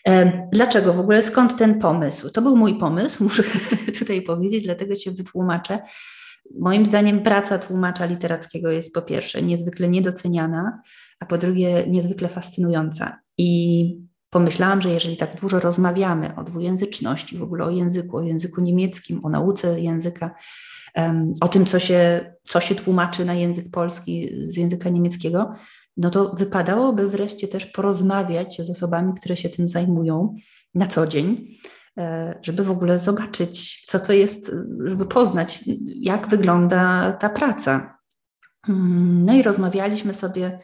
[0.07, 2.29] E, dlaczego w ogóle, skąd ten pomysł?
[2.29, 3.43] To był mój pomysł, muszę
[3.99, 5.79] tutaj powiedzieć, dlatego się wytłumaczę.
[6.59, 10.81] Moim zdaniem praca tłumacza literackiego jest po pierwsze niezwykle niedoceniana,
[11.19, 13.19] a po drugie niezwykle fascynująca.
[13.37, 13.85] I
[14.29, 19.25] pomyślałam, że jeżeli tak dużo rozmawiamy o dwujęzyczności, w ogóle o języku, o języku niemieckim,
[19.25, 20.35] o nauce języka,
[21.41, 25.53] o tym, co się, co się tłumaczy na język polski z języka niemieckiego,
[25.97, 30.35] no to wypadałoby wreszcie też porozmawiać z osobami, które się tym zajmują
[30.75, 31.57] na co dzień,
[31.97, 34.51] e, żeby w ogóle zobaczyć, co to jest,
[34.85, 35.63] żeby poznać,
[35.95, 37.97] jak wygląda ta praca.
[38.69, 40.59] Mm, no i rozmawialiśmy sobie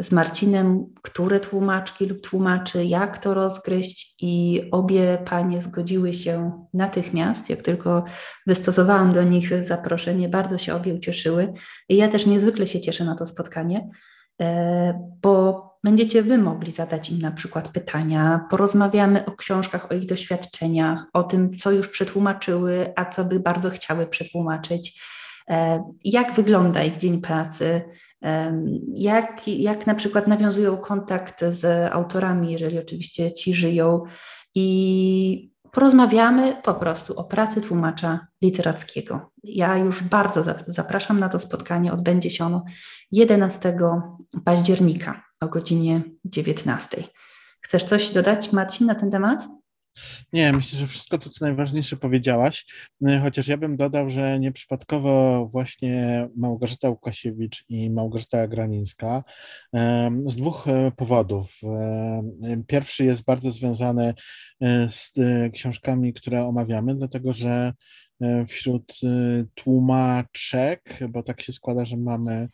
[0.00, 7.50] z Marcinem, które tłumaczki lub tłumaczy, jak to rozgryźć, i obie panie zgodziły się natychmiast,
[7.50, 8.04] jak tylko
[8.46, 11.52] wystosowałam do nich zaproszenie, bardzo się obie ucieszyły.
[11.88, 13.88] I ja też niezwykle się cieszę na to spotkanie,
[14.40, 20.06] e, bo będziecie Wy mogli zadać im na przykład pytania, porozmawiamy o książkach, o ich
[20.06, 25.02] doświadczeniach, o tym, co już przetłumaczyły, a co by bardzo chciały przetłumaczyć,
[25.50, 27.82] e, jak wygląda ich dzień pracy,
[28.94, 34.02] jak, jak na przykład nawiązują kontakt z autorami, jeżeli oczywiście ci żyją,
[34.54, 39.30] i porozmawiamy po prostu o pracy tłumacza literackiego.
[39.44, 41.92] Ja już bardzo zapraszam na to spotkanie.
[41.92, 42.64] Odbędzie się ono
[43.12, 43.76] 11
[44.44, 47.04] października o godzinie 19.
[47.60, 49.48] Chcesz coś dodać, Marcin, na ten temat?
[50.32, 52.66] Nie, myślę, że wszystko to, co najważniejsze powiedziałaś,
[53.06, 59.24] e, chociaż ja bym dodał, że nieprzypadkowo właśnie Małgorzata Łukasiewicz i Małgorzata Granińska
[60.24, 61.60] z dwóch e, powodów.
[62.66, 64.14] Pierwszy jest bardzo związany
[64.60, 65.12] e, z
[65.54, 67.72] książkami, które omawiamy, dlatego że
[68.48, 69.00] wśród
[69.54, 72.48] tłumaczek, bo tak się składa, że mamy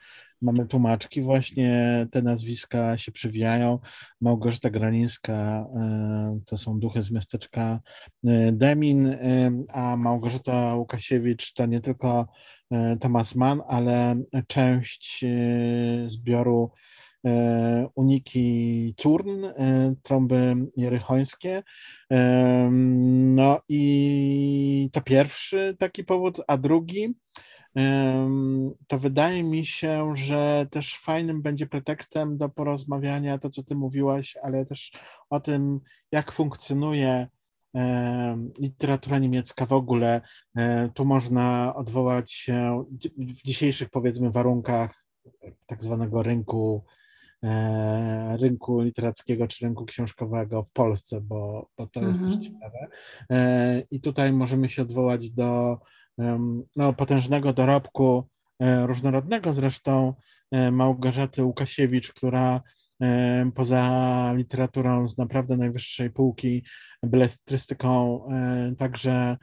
[0.47, 3.79] mamy tłumaczki, właśnie te nazwiska się przewijają.
[4.21, 7.81] Małgorzata Granińska e, to są duchy z miasteczka
[8.27, 12.27] e, Demin, e, a Małgorzata Łukasiewicz to nie tylko
[13.01, 15.25] Thomas Mann, ale część
[16.07, 16.71] zbioru
[17.95, 19.45] uniki Turn,
[20.03, 21.63] trąby jerychońskie.
[23.09, 27.15] No i to pierwszy taki powód, a drugi
[28.87, 34.37] to wydaje mi się, że też fajnym będzie pretekstem do porozmawiania to, co ty mówiłaś,
[34.43, 34.93] ale też
[35.31, 35.81] o tym,
[36.13, 37.29] jak funkcjonuje
[38.61, 40.21] literatura niemiecka w ogóle.
[40.57, 42.85] E, tu można odwołać się
[43.17, 45.05] w dzisiejszych, powiedzmy, warunkach
[45.67, 46.85] tak zwanego rynku,
[47.45, 52.35] e, rynku literackiego czy rynku książkowego w Polsce, bo, bo to jest mhm.
[52.35, 52.89] też ciekawe.
[53.31, 55.79] E, I tutaj możemy się odwołać do
[56.77, 58.29] no, potężnego dorobku,
[58.63, 60.15] e, różnorodnego zresztą
[60.51, 62.61] e, Małgorzaty Łukasiewicz, która
[63.03, 66.65] e, poza literaturą z naprawdę najwyższej półki,
[67.03, 68.29] beletrystyką,
[68.79, 69.37] także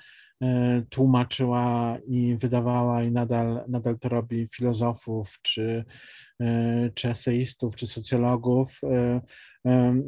[0.90, 5.86] tłumaczyła i wydawała i nadal, nadal to robi filozofów, czy,
[6.94, 8.80] czy eseistów, czy socjologów.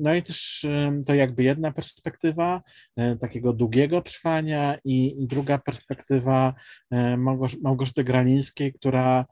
[0.01, 0.65] No i też
[1.05, 2.61] to jakby jedna perspektywa
[2.95, 6.53] e, takiego długiego trwania i, i druga perspektywa
[6.91, 7.17] e,
[7.61, 9.25] Małgorzaty Granińskiej, która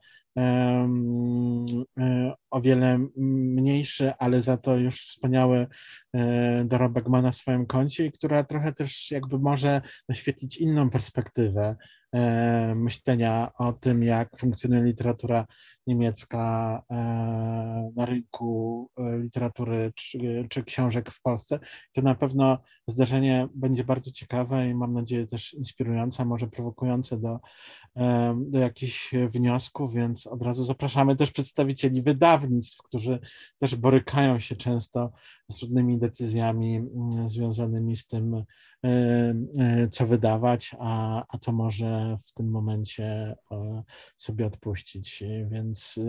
[2.50, 5.66] o wiele mniejszy, ale za to już wspaniały
[6.64, 11.76] dorobek ma na swoim koncie i która trochę też jakby może naświetlić inną perspektywę
[12.14, 15.46] E, myślenia o tym, jak funkcjonuje literatura
[15.86, 16.94] niemiecka e,
[17.96, 20.18] na rynku e, literatury czy,
[20.50, 21.58] czy książek w Polsce.
[21.94, 27.40] To na pewno zdarzenie będzie bardzo ciekawe i mam nadzieję też inspirujące, może prowokujące do,
[28.36, 33.18] do jakichś wniosków, więc od razu zapraszamy też przedstawicieli wydawnictw, którzy
[33.58, 35.12] też borykają się często
[35.50, 38.44] z trudnymi decyzjami mm, związanymi z tym,
[39.90, 43.36] co wydawać, a, a co może w tym momencie
[44.18, 45.24] sobie odpuścić.
[45.50, 46.00] Więc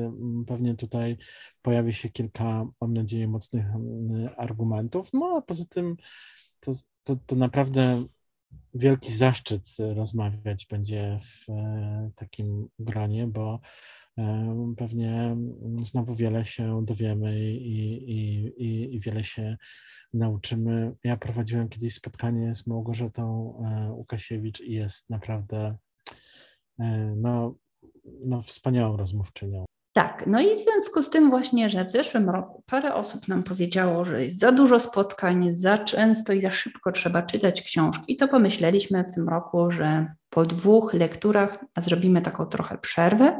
[0.47, 1.17] pewnie tutaj
[1.61, 3.65] pojawi się kilka, mam nadzieję, mocnych
[4.37, 5.09] argumentów.
[5.13, 5.95] No a poza tym
[6.59, 6.71] to,
[7.03, 8.05] to, to naprawdę
[8.73, 13.59] wielki zaszczyt rozmawiać będzie w e, takim gronie, bo
[14.77, 15.37] pewnie
[15.83, 19.57] znowu wiele się dowiemy i, i, i, i wiele się
[20.13, 20.95] nauczymy.
[21.03, 25.77] Ja prowadziłem kiedyś spotkanie z Małgorzatą e, Łukasiewicz i jest naprawdę
[26.79, 27.55] e, no,
[28.25, 29.65] no, wspaniałą rozmówczynią.
[29.95, 33.43] Tak, no i w związku z tym właśnie, że w zeszłym roku parę osób nam
[33.43, 38.27] powiedziało, że jest za dużo spotkań, za często i za szybko trzeba czytać książki, to
[38.27, 43.39] pomyśleliśmy w tym roku, że po dwóch lekturach zrobimy taką trochę przerwę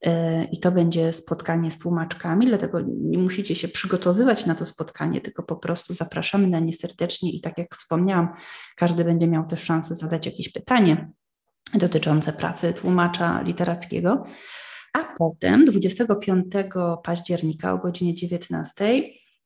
[0.00, 5.20] E, i to będzie spotkanie z tłumaczkami, dlatego nie musicie się przygotowywać na to spotkanie,
[5.20, 8.28] tylko po prostu zapraszamy na nie serdecznie i tak jak wspomniałam,
[8.76, 11.10] każdy będzie miał też szansę zadać jakieś pytanie
[11.74, 14.24] dotyczące pracy tłumacza literackiego.
[14.98, 16.46] A potem 25
[17.02, 19.02] października o godzinie 19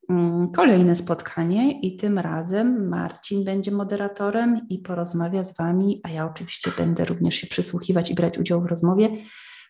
[0.09, 6.27] mm, kolejne spotkanie i tym razem Marcin będzie moderatorem i porozmawia z Wami, a ja
[6.27, 9.09] oczywiście będę również się przysłuchiwać i brać udział w rozmowie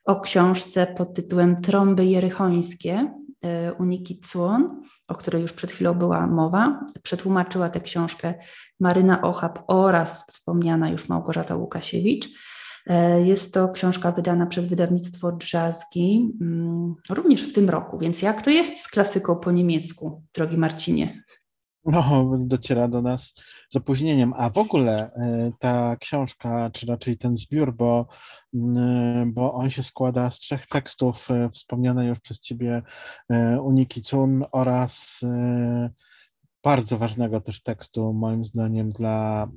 [0.04, 6.26] o książce pod tytułem Trąby Jerychońskie e, Uniki Cłon, o której już przed chwilą była
[6.26, 6.80] mowa.
[7.02, 8.34] Przetłumaczyła tę książkę
[8.80, 12.28] Maryna Ochab oraz wspomniana już Małgorzata Łukasiewicz.
[12.86, 17.98] E, jest to książka wydana przez wydawnictwo Drzazgi, mm, również w tym roku.
[17.98, 21.22] Więc jak to jest z klasyką po niemiecku, drogi Marcinie?
[21.84, 23.34] No, dociera do nas
[23.70, 24.32] z opóźnieniem.
[24.36, 28.06] A w ogóle e, ta książka, czy raczej ten zbiór, bo,
[29.26, 32.82] bo on się składa z trzech tekstów e, wspomniane już przez Ciebie
[33.62, 35.24] Uniki Cun oraz
[36.62, 39.48] bardzo ważnego też tekstu, moim zdaniem, dla,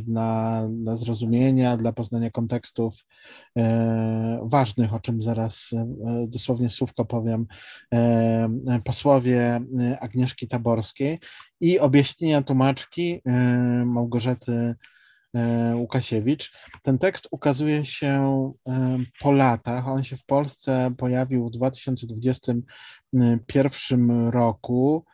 [0.00, 2.94] dla, dla zrozumienia, dla poznania kontekstów
[3.58, 5.86] e, ważnych, o czym zaraz e,
[6.28, 7.46] dosłownie słówko powiem,
[7.94, 9.60] e, posłowie
[10.00, 11.18] Agnieszki Taborskiej
[11.60, 13.32] i objaśnienia tłumaczki e,
[13.84, 14.74] Małgorzaty
[15.34, 16.52] e, Łukasiewicz.
[16.82, 19.88] Ten tekst ukazuje się e, po latach.
[19.88, 25.04] On się w Polsce pojawił w 2021 roku.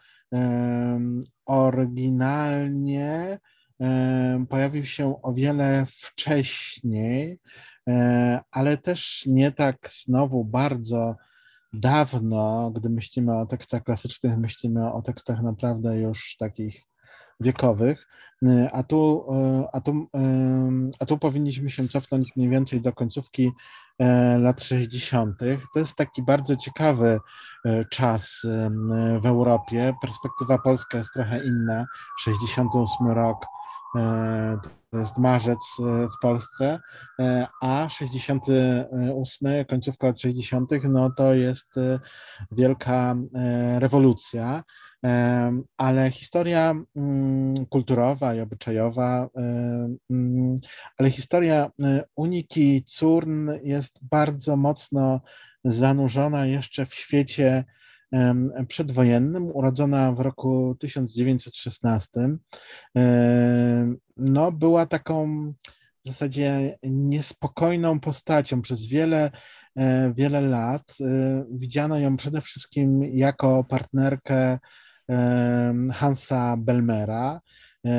[1.47, 3.39] Oryginalnie
[4.49, 7.39] pojawił się o wiele wcześniej,
[7.89, 11.16] e, ale też nie tak znowu bardzo
[11.72, 16.83] dawno, gdy myślimy o tekstach klasycznych, myślimy o tekstach naprawdę już takich
[17.41, 18.07] wiekowych,
[18.47, 20.09] e, a tu, e, a tu,
[21.01, 23.51] a tu powinniśmy się cofnąć mniej więcej do końcówki
[24.39, 25.39] lat 60.
[25.75, 27.21] To jest taki bardzo ciekawy
[27.65, 28.47] E, czas
[29.21, 29.95] w Europie.
[30.01, 31.87] Perspektywa polska jest trochę inna.
[32.21, 33.47] 68 rok
[33.97, 34.59] e,
[34.91, 36.81] to jest marzec e, w Polsce,
[37.61, 41.75] a 68, końcówka lat 60., no to jest
[42.53, 43.17] wielka
[43.79, 44.65] rewolucja,
[45.77, 49.29] ale historia mm, kulturowa i obyczajowa,
[50.11, 50.57] mm,
[50.99, 51.71] ale historia
[52.17, 55.21] Uniki Curn jest bardzo mocno
[55.65, 57.65] zanurzona jeszcze w świecie
[58.69, 62.11] przedwojennym, urodzona w roku 1916.
[64.17, 65.53] No, była taką
[66.05, 69.31] w zasadzie niespokojną postacią przez wiele,
[69.77, 70.95] e, wiele lat.
[71.01, 74.59] E, widziano ją przede wszystkim jako partnerkę
[75.93, 77.41] Hansa Belmera,
[77.85, 77.91] e,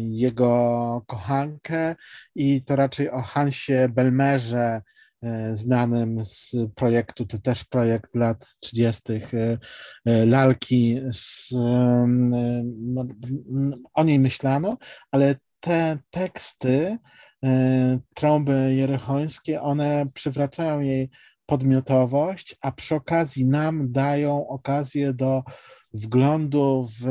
[0.00, 1.96] jego kochankę
[2.34, 4.82] i to raczej o Hansie Belmerze
[5.22, 9.02] E, znanym z projektu, to też projekt lat 30.
[10.06, 11.50] E, lalki, z,
[12.76, 13.06] no,
[13.94, 14.78] o niej myślano,
[15.10, 16.98] ale te teksty,
[18.14, 21.10] trąby jerychońskie, one przywracają jej
[21.46, 25.42] podmiotowość, a przy okazji nam dają okazję do
[25.94, 27.04] wglądu w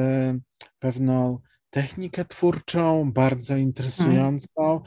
[0.80, 4.82] pewną technikę twórczą, bardzo interesującą,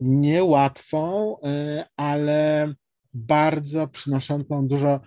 [0.00, 2.74] niełatwą, y, ale
[3.14, 5.00] bardzo przynoszącą dużo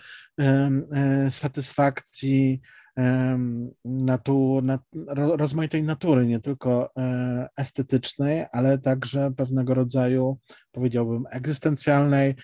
[1.29, 2.61] satysfakcji
[3.85, 4.81] natu, nat,
[5.15, 10.37] rozmaitej natury, nie tylko e, estetycznej, ale także pewnego rodzaju,
[10.71, 12.35] powiedziałbym, egzystencjalnej.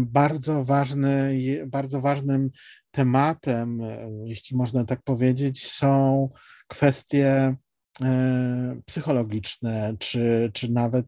[0.00, 1.34] Bardzo, ważny,
[1.66, 2.50] bardzo ważnym
[2.94, 6.28] tematem, e, jeśli można tak powiedzieć, są
[6.68, 7.56] kwestie
[8.02, 11.06] e, psychologiczne, czy, czy nawet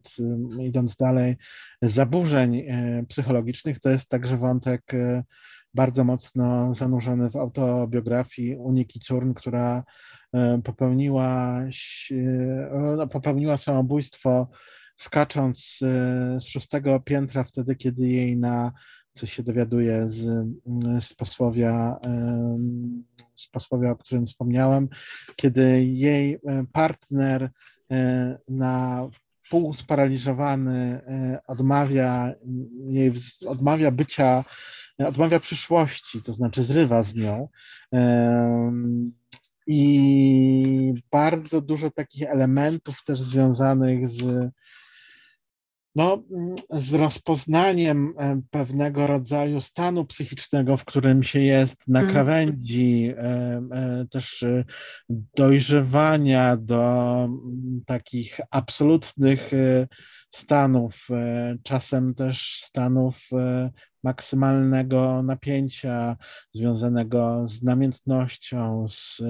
[0.61, 1.35] idąc dalej,
[1.81, 2.63] zaburzeń
[3.09, 4.81] psychologicznych, to jest także wątek
[5.77, 9.83] bardzo mocno zanurzony w autobiografii Uniki Curn, która
[10.33, 11.61] e, popełniła,
[12.11, 14.49] e, popełniła samobójstwo
[14.95, 15.87] skacząc e,
[16.41, 18.71] z szóstego piętra wtedy, kiedy jej na,
[19.17, 20.47] co się dowiaduje z,
[20.99, 21.99] z posłowia,
[23.35, 24.89] z posłowia, o którym wspomniałem,
[25.35, 26.39] kiedy jej
[26.71, 27.49] partner
[28.49, 29.07] na
[29.49, 31.01] pół sparaliżowany
[31.47, 32.33] odmawia
[32.89, 33.13] jej,
[33.47, 34.43] odmawia bycia
[35.05, 37.47] odmawia przyszłości, to znaczy zrywa z nią.
[39.67, 44.49] I bardzo dużo takich elementów też związanych z,
[45.97, 46.23] no,
[46.71, 52.13] z rozpoznaniem e, pewnego rodzaju stanu psychicznego, w którym się jest na mhm.
[52.13, 53.23] krawędzi e,
[53.71, 54.45] e, też
[55.35, 57.29] dojrzewania do
[57.85, 59.51] takich absolutnych
[60.29, 61.07] stanów,
[61.63, 63.19] czasem też stanów
[64.03, 66.17] maksymalnego napięcia
[66.51, 69.21] związanego z namiętnością, z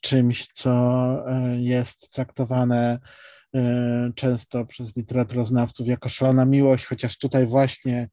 [0.00, 1.24] czymś, co
[1.56, 2.98] jest traktowane
[4.14, 8.08] często przez literaturoznawców jako szalona miłość, chociaż tutaj właśnie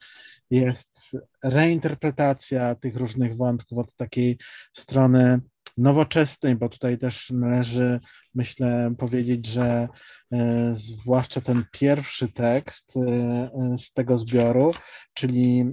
[0.49, 4.37] jest reinterpretacja tych różnych wątków od takiej
[4.73, 5.39] strony
[5.77, 7.99] nowoczesnej, bo tutaj też należy,
[8.33, 9.87] myślę, powiedzieć, że
[10.31, 14.71] E, zwłaszcza ten pierwszy tekst e, z tego zbioru,
[15.13, 15.65] czyli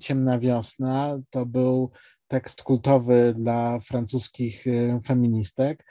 [0.00, 1.90] Ciemna Wiosna, to był
[2.28, 4.64] tekst kultowy dla francuskich
[5.06, 5.84] feministek.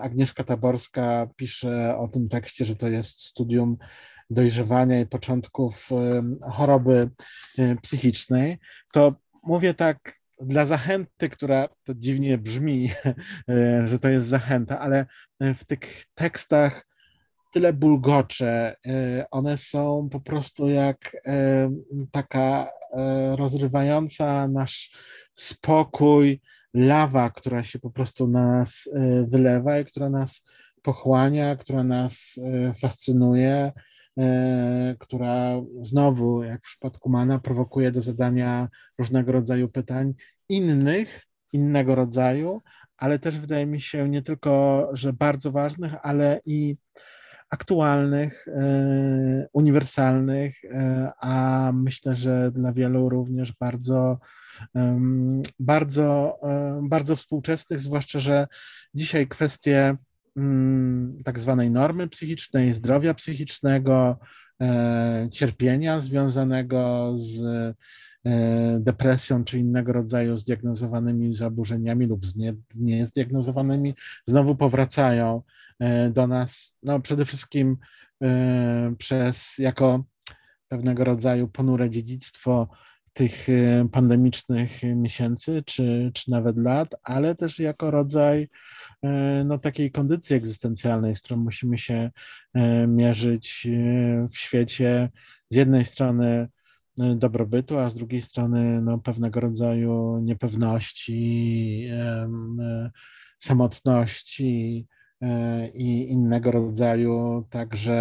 [0.00, 3.76] Agnieszka Taborska pisze o tym tekście, że to jest studium
[4.30, 5.88] dojrzewania i początków
[6.52, 7.10] choroby
[7.82, 8.58] psychicznej.
[8.92, 12.90] To mówię tak dla zachęty, która to dziwnie brzmi,
[13.90, 15.06] że to jest zachęta, ale
[15.40, 16.86] w tych tekstach
[17.54, 18.76] tyle bulgocze.
[18.86, 21.70] E, one są po prostu jak e,
[22.10, 24.96] taka e, rozrywająca nasz
[25.34, 26.40] spokój,
[26.74, 28.90] lawa, która się po prostu na nas
[29.28, 30.44] wylewa i która nas
[30.82, 32.40] pochłania, która nas
[32.80, 33.72] fascynuje,
[34.98, 38.68] która znowu, jak w przypadku Mana, prowokuje do zadania
[38.98, 40.14] różnego rodzaju pytań
[40.48, 42.62] innych, innego rodzaju,
[42.96, 46.76] ale też wydaje mi się nie tylko, że bardzo ważnych, ale i
[47.50, 54.18] aktualnych, e, uniwersalnych, e, a myślę, że dla wielu również bardzo,
[55.60, 58.46] bardzo, e, bardzo współczesnych, zwłaszcza, że
[58.94, 59.96] dzisiaj kwestie
[60.36, 64.18] mm, tak zwanej normy psychicznej, zdrowia psychicznego,
[65.30, 67.42] cierpienia związanego z
[68.78, 73.94] depresją czy innego rodzaju zdiagnozowanymi zaburzeniami lub z nie, niezdiagnozowanymi
[74.26, 75.42] znowu powracają
[75.78, 77.76] E, do nas, no przede wszystkim
[78.22, 80.04] e, przez jako
[80.68, 82.68] pewnego rodzaju ponure dziedzictwo
[83.14, 88.48] tych e, pandemicznych miesięcy, czy, czy nawet lat, ale też jako rodzaj
[89.44, 92.10] no, takiej kondycji egzystencjalnej, z którą musimy się
[92.88, 93.68] mierzyć
[94.30, 95.10] w świecie.
[95.50, 96.48] Z jednej strony
[96.96, 101.88] dobrobytu, a z drugiej strony no, pewnego rodzaju niepewności,
[103.38, 105.03] samotności, E,
[105.74, 107.94] i innego rodzaju, także,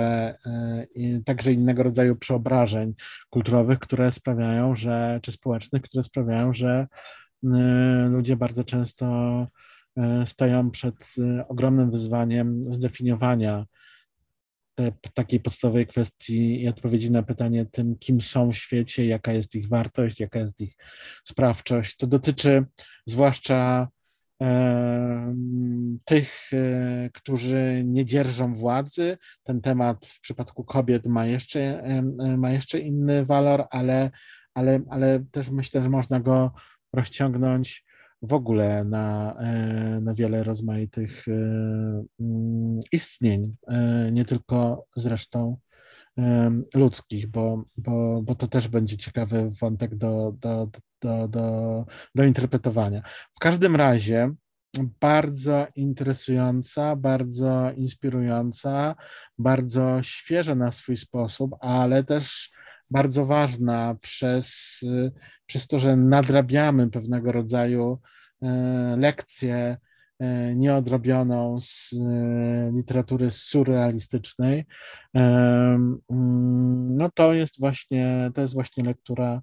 [0.45, 2.93] e, także innego rodzaju przeobrażeń
[3.29, 6.87] kulturowych, które sprawiają, że, czy społecznych, które sprawiają, że
[7.43, 9.47] e, ludzie bardzo często
[10.25, 10.95] stają przed
[11.47, 13.65] ogromnym wyzwaniem zdefiniowania
[14.75, 19.55] te, takiej podstawowej kwestii i odpowiedzi na pytanie tym, kim są w świecie, jaka jest
[19.55, 20.75] ich wartość, jaka jest ich
[21.23, 21.97] sprawczość.
[21.97, 22.65] To dotyczy
[23.05, 23.87] zwłaszcza
[26.05, 29.17] tych, e, którzy nie dzierżą władzy.
[29.43, 31.83] Ten temat w przypadku kobiet ma jeszcze,
[32.37, 34.11] ma jeszcze inny walor, ale,
[34.53, 36.53] ale, ale też myślę, że można go
[36.93, 37.85] rozciągnąć
[38.21, 41.31] w ogóle na, e, na wiele rozmaitych e,
[42.19, 43.55] mm, istnień,
[44.11, 45.57] nie tylko zresztą
[46.73, 50.67] ludzkich, bo, bo, bo to też będzie ciekawy wątek do, do,
[51.03, 51.85] do, do,
[52.15, 53.01] do interpretowania.
[53.35, 54.31] W każdym razie
[55.01, 58.95] bardzo interesująca, bardzo inspirująca,
[59.37, 62.51] bardzo świeża na swój sposób, ale też
[62.89, 64.79] bardzo ważna przez,
[65.45, 67.99] przez to, że nadrabiamy pewnego rodzaju
[68.97, 69.77] lekcje
[70.55, 71.95] nieodrobioną z
[72.75, 74.65] literatury surrealistycznej,
[75.13, 76.01] mm,
[76.97, 79.41] no to jest właśnie, to jest właśnie lektura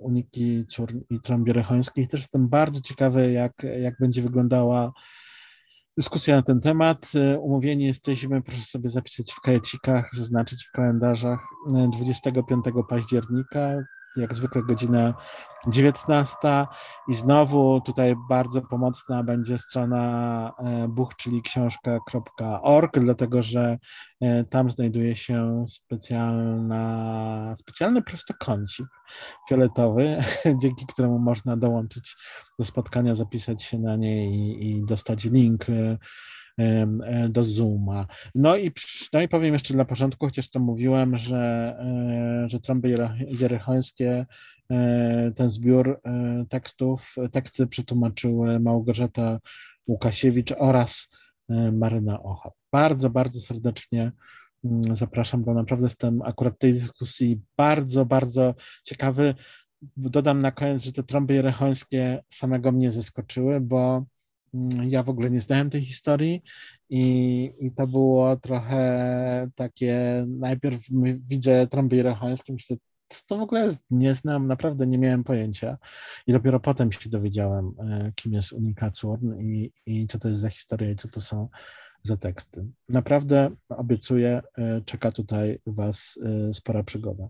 [0.00, 2.08] Uniki Cór i Trąbierechońskich.
[2.08, 4.92] Też jestem bardzo ciekawy, jak, jak będzie wyglądała
[5.96, 7.12] dyskusja na ten temat.
[7.40, 11.40] Umówieni jesteśmy, proszę sobie zapisać w kajecikach, zaznaczyć w kalendarzach
[11.92, 13.84] 25 października
[14.16, 15.14] jak zwykle godzina
[15.66, 16.66] 19
[17.08, 23.78] i znowu tutaj bardzo pomocna będzie strona e, buch, czyli książka.org, dlatego że
[24.20, 28.86] e, tam znajduje się specjalna, specjalny prostokącik
[29.48, 30.24] fioletowy,
[30.62, 32.16] dzięki któremu można dołączyć
[32.58, 35.98] do spotkania, zapisać się na nie i, i dostać link e,
[37.28, 38.06] do Zooma.
[38.34, 38.72] No i,
[39.12, 42.98] no i powiem jeszcze dla porządku, chociaż to mówiłem, że, e, że trąby
[43.28, 44.26] jerychońskie
[44.70, 49.40] e, ten zbiór e, tekstów, teksty przetłumaczyły Małgorzata
[49.86, 51.10] Łukasiewicz oraz
[51.72, 52.50] Maryna Ocha.
[52.72, 54.12] Bardzo, bardzo serdecznie
[54.64, 58.54] mm, zapraszam, bo naprawdę jestem akurat tej dyskusji bardzo, bardzo
[58.84, 59.34] ciekawy.
[59.96, 64.04] Dodam na koniec, że te trąby jerychońskie samego mnie zaskoczyły, bo
[64.88, 66.42] ja w ogóle nie znałem tej historii
[66.90, 70.80] i, i to było trochę takie, najpierw
[71.28, 72.76] widzę trąby irachońskie, myślę,
[73.08, 73.84] co to w ogóle jest?
[73.90, 75.78] Nie znam, naprawdę nie miałem pojęcia.
[76.26, 80.40] I dopiero potem się dowiedziałem, e, kim jest Unika Córn i, i co to jest
[80.40, 81.48] za historia i co to są
[82.02, 82.66] za teksty.
[82.88, 87.28] Naprawdę obiecuję, e, czeka tutaj Was e, spora przygoda.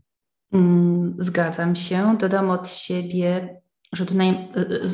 [0.52, 2.16] Mm, zgadzam się.
[2.20, 3.60] Dodam od siebie
[3.96, 4.48] że tutaj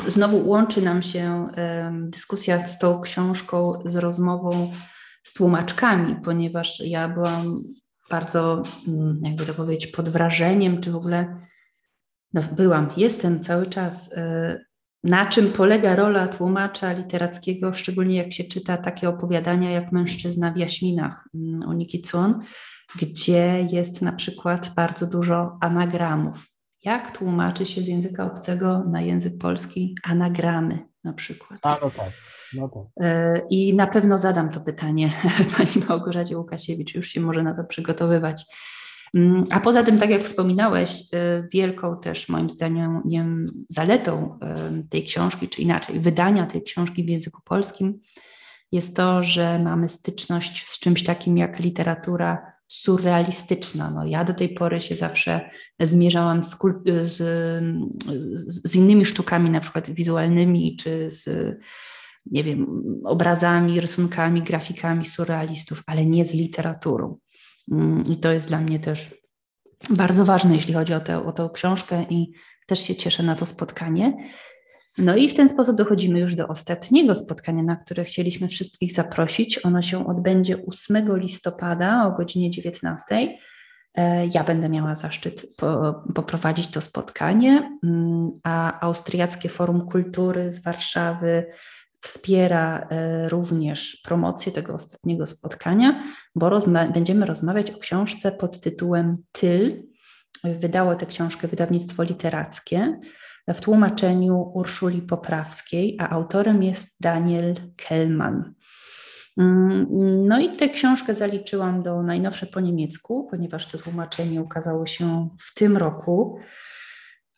[0.08, 1.48] znowu łączy nam się
[2.00, 4.70] dyskusja z tą książką z rozmową
[5.24, 7.62] z tłumaczkami, ponieważ ja byłam
[8.10, 11.46] bardzo, mm, jakby to powiedzieć, pod wrażeniem, czy w ogóle
[12.32, 14.64] no byłam, jestem cały czas, e,
[15.04, 20.56] na czym polega rola tłumacza literackiego, szczególnie jak się czyta takie opowiadania jak Mężczyzna w
[20.56, 21.28] jaśminach
[21.66, 22.44] Uniki mm, Cun,
[23.00, 26.51] gdzie jest na przykład bardzo dużo anagramów
[26.84, 31.60] jak tłumaczy się z języka obcego na język polski anagramy na przykład.
[31.62, 32.10] A, no tak.
[32.54, 33.06] No tak.
[33.06, 35.12] E, I na pewno zadam to pytanie
[35.56, 38.44] pani Małgorzacie Łukasiewicz, już się może na to przygotowywać.
[39.14, 43.02] Mm, a poza tym, tak jak wspominałeś, e, wielką też moim zdaniem
[43.68, 48.00] zaletą e, tej książki, czy inaczej, wydania tej książki w języku polskim
[48.72, 53.90] jest to, że mamy styczność z czymś takim jak literatura surrealistyczna.
[53.90, 55.50] No, ja do tej pory się zawsze
[55.80, 56.56] zmierzałam z,
[57.04, 57.16] z,
[58.46, 61.28] z, innymi sztukami, na przykład wizualnymi, czy z,
[62.26, 62.66] nie wiem,
[63.04, 67.18] obrazami, rysunkami, grafikami surrealistów, ale nie z literaturą.
[67.72, 69.14] Mm, I to jest dla mnie też
[69.90, 72.32] bardzo ważne, jeśli chodzi o tę, o tę książkę i
[72.66, 74.16] też się cieszę na to spotkanie.
[74.98, 79.64] No i w ten sposób dochodzimy już do ostatniego spotkania, na które chcieliśmy wszystkich zaprosić.
[79.64, 83.38] Ono się odbędzie 8 listopada o godzinie 19.
[83.94, 85.56] E, ja będę miała zaszczyt
[86.14, 91.46] poprowadzić to spotkanie, mm, a Austriackie Forum Kultury z Warszawy
[92.00, 96.02] wspiera e, również promocję tego ostatniego spotkania,
[96.34, 99.82] bo rozma będziemy rozmawiać o książce pod tytułem Tyl.
[100.44, 103.00] Wydało tę książkę wydawnictwo literackie
[103.48, 108.54] w tłumaczeniu Urszuli Poprawskiej, a autorem jest Daniel Kellman.
[109.38, 109.86] Mm,
[110.26, 115.54] no i tę książkę zaliczyłam do najnowsze po niemiecku, ponieważ to tłumaczenie ukazało się w
[115.54, 116.38] tym roku.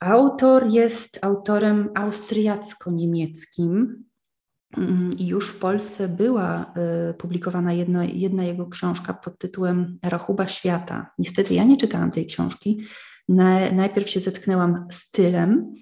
[0.00, 4.04] Autor jest autorem austriacko-niemieckim
[4.76, 6.74] mm, już w Polsce była
[7.10, 11.10] y, publikowana jedna, jedna jego książka pod tytułem Rachuba Świata.
[11.18, 12.84] Niestety ja nie czytałam tej książki.
[13.72, 15.74] najpierw się zetknęłam z stylem, Mm,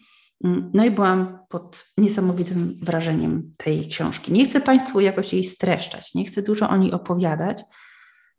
[0.72, 4.32] no i byłam pod niesamowitym wrażeniem tej książki.
[4.32, 7.62] Nie chcę Państwu jakoś jej streszczać, nie chcę dużo o niej opowiadać,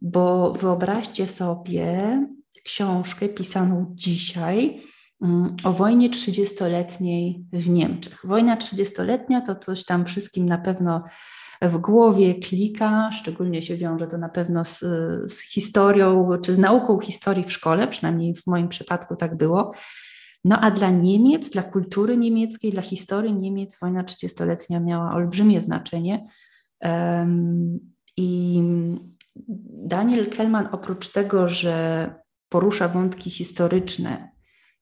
[0.01, 2.19] bo wyobraźcie sobie
[2.63, 4.81] książkę pisaną dzisiaj
[5.21, 8.21] mm, o wojnie 30-letniej w Niemczech.
[8.23, 11.03] Wojna 30-letnia to coś tam wszystkim na pewno
[11.61, 14.79] w głowie klika, szczególnie się wiąże to na pewno z,
[15.31, 19.71] z historią czy z nauką historii w szkole, przynajmniej w moim przypadku tak było.
[20.43, 26.27] No a dla Niemiec, dla kultury niemieckiej, dla historii Niemiec wojna 30-letnia miała olbrzymie znaczenie.
[28.17, 28.61] I
[29.85, 32.15] Daniel Kellman oprócz tego, że
[32.49, 34.33] porusza wątki historyczne,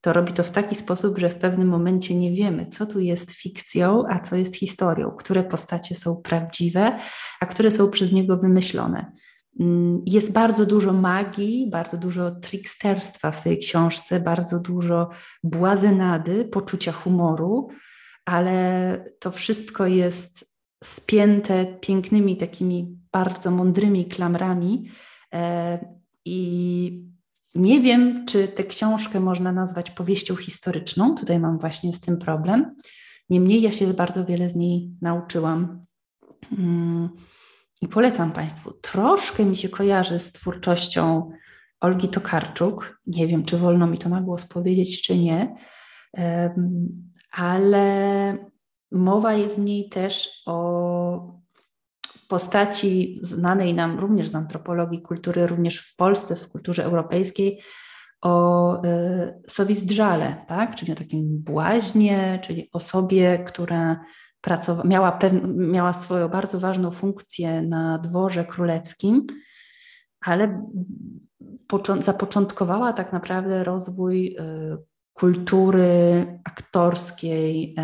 [0.02, 3.32] to robi to w taki sposób, że w pewnym momencie nie wiemy, co tu jest
[3.32, 7.00] fikcją, a co jest historią, które postacie są prawdziwe,
[7.40, 9.12] a które są przez niego wymyślone.
[9.60, 15.10] Mm, jest bardzo dużo magii, bardzo dużo tricksterstwa w tej książce, bardzo dużo
[15.44, 17.70] błazenady, poczucia humoru,
[18.26, 20.52] ale to wszystko jest
[20.84, 24.90] spięte pięknymi, takimi bardzo mądrymi klamrami.
[25.34, 25.80] E,
[26.26, 27.12] I
[27.56, 31.16] nie wiem, czy tę książkę można nazwać powieścią historyczną.
[31.16, 32.76] Tutaj mam właśnie z tym problem.
[33.30, 35.86] Niemniej ja się bardzo wiele z niej nauczyłam.
[37.82, 38.72] I polecam Państwu.
[38.72, 41.32] Troszkę mi się kojarzy z twórczością
[41.80, 43.02] Olgi Tokarczuk.
[43.08, 45.56] Nie wiem, czy wolno mi to na głos powiedzieć, czy nie,
[47.32, 48.38] ale
[48.92, 51.42] mowa jest w niej też o
[52.28, 57.62] postaci znanej nam również z antropologii kultury, również w Polsce, w kulturze europejskiej,
[58.22, 60.76] o y, Sowizdrzale, tak?
[60.76, 64.00] czyli o takim błaźnie, czyli osobie, która
[64.42, 65.20] pracowa- miała,
[65.56, 69.28] miała swoją bardzo ważną funkcję na dworze królewskim,
[70.22, 70.66] ale
[72.00, 74.78] zapoczątkowała tak naprawdę rozwój y,
[75.14, 77.76] kultury aktorskiej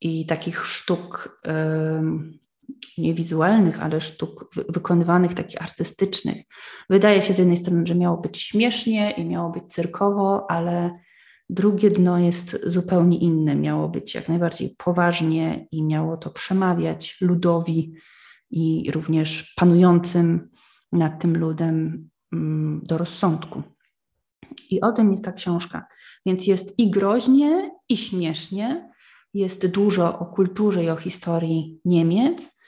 [0.00, 1.40] i takich sztuk
[2.98, 6.44] nie wizualnych, ale sztuk wykonywanych, takich artystycznych.
[6.90, 10.90] Wydaje się z jednej strony, że miało być śmiesznie i miało być cyrkowo, ale
[11.54, 13.56] drugie dno jest zupełnie inne.
[13.56, 17.94] Miało być jak najbardziej poważnie i miało to przemawiać ludowi
[18.50, 20.50] i również panującym
[20.92, 23.62] nad tym ludem mm, do rozsądku.
[24.70, 25.86] I o tym jest ta książka.
[26.26, 28.90] Więc jest i groźnie, i śmiesznie.
[29.34, 32.60] Jest dużo o kulturze i o historii Niemiec,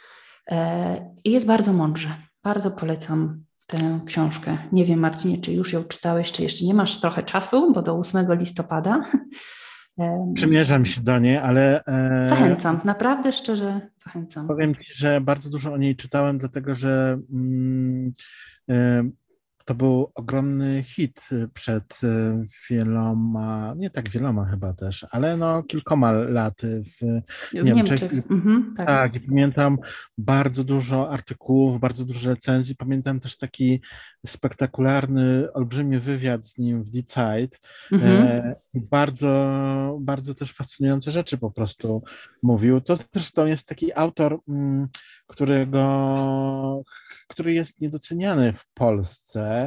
[0.51, 2.09] E, I jest bardzo mądrze.
[2.43, 4.59] Bardzo polecam tę książkę.
[4.73, 7.99] Nie wiem, Marcinie, czy już ją czytałeś, czy jeszcze nie masz trochę czasu, bo do
[7.99, 9.03] 8 listopada.
[10.35, 11.85] Przymierzam się do niej, ale.
[11.85, 14.49] E, zachęcam, naprawdę szczerze zachęcam.
[14.49, 17.19] Powiem Ci, że bardzo dużo o niej czytałem, dlatego że.
[19.73, 26.13] To był ogromny hit przed e, wieloma, nie tak wieloma chyba też, ale no kilkoma
[26.13, 26.99] laty w,
[27.53, 28.03] w Niemczech.
[28.03, 28.31] Niemczech.
[28.31, 28.87] Mhm, tak.
[28.87, 29.79] tak, i pamiętam
[30.19, 32.77] bardzo dużo artykułów, bardzo dużo recenzji.
[32.77, 33.81] Pamiętam też taki
[34.27, 37.61] spektakularny, olbrzymi wywiad z nim w Die Zeit.
[37.93, 38.27] Mhm.
[38.27, 42.03] E, bardzo, bardzo też fascynujące rzeczy po prostu
[42.43, 42.81] mówił.
[42.81, 44.89] To zresztą jest taki autor, mm,
[45.27, 46.83] którego,
[47.29, 49.62] który jest niedoceniany w Polsce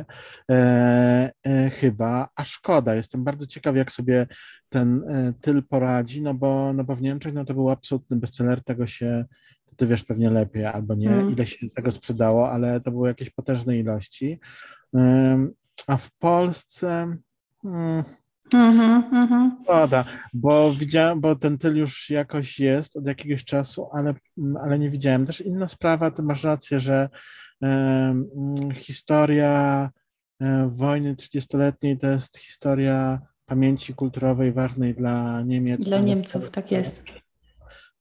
[0.52, 2.96] e, e, chyba, a szkoda.
[2.96, 4.28] Jestem bardzo ciekaw, jak sobie
[4.70, 8.64] ten e, tyl poradzi, no bo, no bo w Niemczech no to był absolutny bestseller,
[8.64, 9.26] tego się
[9.76, 11.32] ty wiesz pewnie lepiej, albo nie, mm.
[11.32, 14.40] ile się tego sprzedało, ale to były jakieś potężne ilości.
[15.88, 17.18] A w Polsce.
[17.62, 18.04] Hmm,
[18.54, 19.58] Mhm, mhm.
[19.64, 24.14] Szkoda, bo widziałem, bo ten tyl już jakoś jest od jakiegoś czasu, ale,
[24.62, 25.26] ale nie widziałem.
[25.26, 27.10] Też inna sprawa, ty masz rację, że
[28.74, 29.90] historia
[30.40, 35.86] um, wojny 30-letniej to jest historia pamięci kulturowej ważnej dla Niemiec.
[35.86, 37.06] Dla Niemców, tak jest.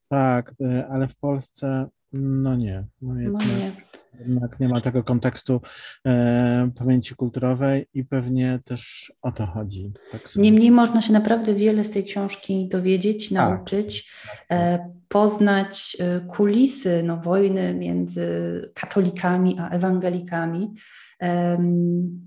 [0.08, 2.84] Tak, e, ale w Polsce no nie.
[3.02, 3.72] No, no nie.
[4.20, 5.60] Jednak nie ma tego kontekstu
[6.06, 9.92] e, pamięci kulturowej i pewnie też o to chodzi.
[10.12, 13.32] Tak Niemniej można się naprawdę wiele z tej książki dowiedzieć, tak.
[13.32, 14.12] nauczyć,
[14.50, 18.26] e, poznać e, kulisy no, wojny między
[18.74, 20.74] katolikami a ewangelikami.
[21.22, 21.58] E,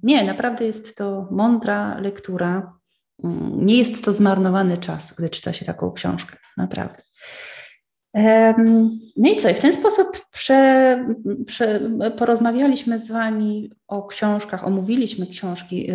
[0.04, 2.74] nie, naprawdę jest to mądra lektura.
[3.24, 7.02] Mm, nie jest to zmarnowany czas, gdy czyta się taką książkę, naprawdę.
[9.18, 9.50] No i co?
[9.50, 10.08] I w ten sposób
[10.48, 11.06] prze,
[11.46, 11.80] prze,
[12.18, 15.92] porozmawialiśmy z Wami o książkach, omówiliśmy książki,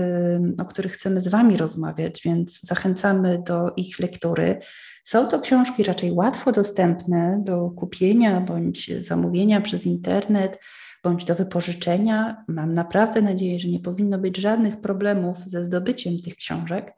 [0.60, 4.58] o których chcemy z Wami rozmawiać, więc zachęcamy do ich lektury.
[5.04, 10.58] Są to książki raczej łatwo dostępne do kupienia bądź zamówienia przez internet,
[11.04, 12.44] bądź do wypożyczenia.
[12.48, 16.94] Mam naprawdę nadzieję, że nie powinno być żadnych problemów ze zdobyciem tych książek.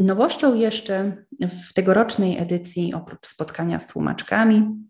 [0.00, 4.89] Nowością jeszcze w tegorocznej edycji, oprócz spotkania z tłumaczkami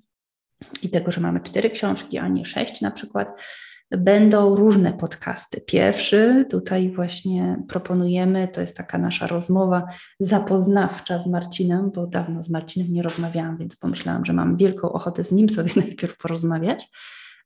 [0.83, 3.43] i tego, że mamy cztery książki, a nie sześć na przykład,
[3.91, 5.61] będą różne podcasty.
[5.61, 9.87] Pierwszy tutaj właśnie proponujemy, to jest taka nasza rozmowa
[10.21, 15.25] zapoznawcza z Marcinem, bo dawno z Marcinem nie rozmawiałam, więc pomyślałam, że mam wielką ochotę
[15.25, 16.89] z nim sobie najpierw porozmawiać,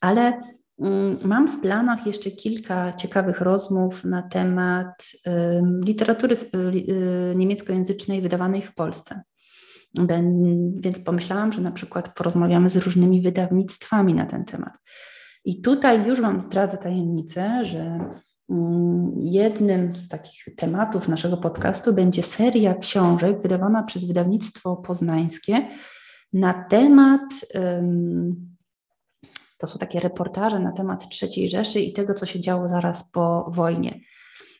[0.01, 0.41] ale
[0.81, 5.07] Mm, mam w planach jeszcze kilka ciekawych rozmów na temat
[5.85, 6.59] literatury y,
[6.93, 9.23] y, niemieckojęzycznej wydawanej w Polsce.
[10.77, 14.73] Więc pomyślałam, że na przykład porozmawiamy z różnymi wydawnictwami na ten temat.
[15.45, 17.99] I tutaj już Wam zdradzę tajemnicę, że
[18.51, 25.69] mm, jednym z takich tematów naszego podcastu będzie seria książek wydawana przez wydawnictwo poznańskie
[26.33, 27.23] na temat
[29.59, 33.51] To są takie reportaże na temat III Rzeszy i tego, co się działo zaraz po
[33.51, 34.01] wojnie.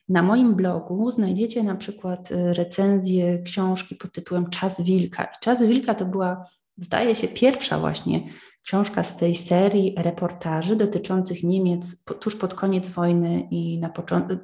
[0.09, 5.27] Na moim blogu znajdziecie na przykład y, recenzję książki pod tytułem Czas Wilka.
[5.41, 6.47] Czas Wilka to była,
[6.77, 8.29] zdaje się, pierwsza właśnie
[8.63, 13.93] książka z tej serii reportaży dotyczących Niemiec tuż pod koniec wojny i na,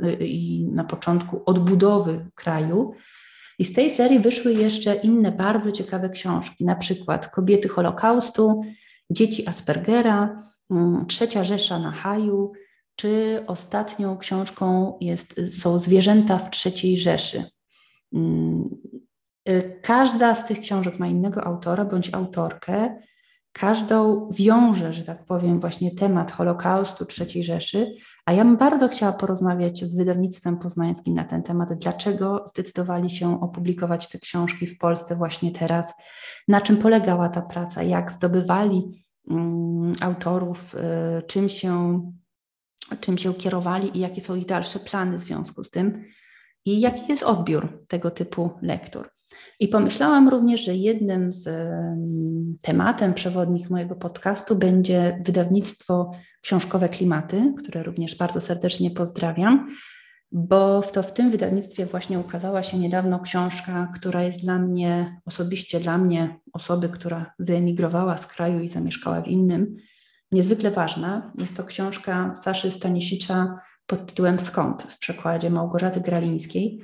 [0.02, 2.92] y, i na początku odbudowy kraju.
[3.58, 8.62] I z tej serii wyszły jeszcze inne bardzo ciekawe książki, na przykład Kobiety Holokaustu,
[9.10, 12.52] Dzieci Aspergera, mm, Trzecia Rzesza na Haju,
[13.00, 17.44] czy ostatnią książką jest, są Zwierzęta w III Rzeszy.
[18.14, 18.68] Mm,
[19.48, 23.00] y, każda z tych książek ma innego autora bądź autorkę.
[23.52, 27.94] Każdą wiąże, że tak powiem, właśnie temat Holokaustu III Rzeszy,
[28.26, 33.40] a ja bym bardzo chciała porozmawiać z wydawnictwem poznańskim na ten temat, dlaczego zdecydowali się
[33.40, 35.94] opublikować te książki w Polsce właśnie teraz,
[36.48, 42.00] na czym polegała ta praca, jak zdobywali um, autorów, y, czym się
[43.00, 46.04] czym się kierowali i jakie są ich dalsze plany w związku z tym
[46.64, 49.10] i jaki jest odbiór tego typu lektur.
[49.60, 51.48] I pomyślałam również, że jednym z
[52.62, 59.68] tematem przewodnich mojego podcastu będzie wydawnictwo książkowe Klimaty, które również bardzo serdecznie pozdrawiam,
[60.32, 65.80] bo to w tym wydawnictwie właśnie ukazała się niedawno książka, która jest dla mnie, osobiście
[65.80, 69.76] dla mnie, osoby, która wyemigrowała z kraju i zamieszkała w innym,
[70.32, 71.32] niezwykle ważna.
[71.38, 76.82] Jest to książka Saszy Stanisicza pod tytułem Skąd w przekładzie Małgorzaty Gralińskiej.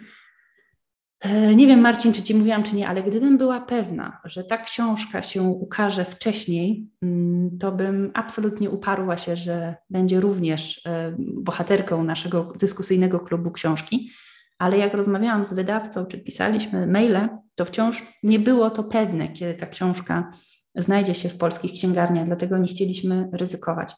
[1.20, 4.58] E, nie wiem, Marcin, czy Ci mówiłam, czy nie, ale gdybym była pewna, że ta
[4.58, 12.04] książka się ukaże wcześniej, mm, to bym absolutnie uparła się, że będzie również e, bohaterką
[12.04, 14.10] naszego dyskusyjnego klubu książki.
[14.58, 19.54] Ale jak rozmawiałam z wydawcą, czy pisaliśmy maile, to wciąż nie było to pewne, kiedy
[19.54, 20.32] ta książka
[20.76, 23.94] znajdzie się w polskich księgarniach, dlatego nie chcieliśmy ryzykować.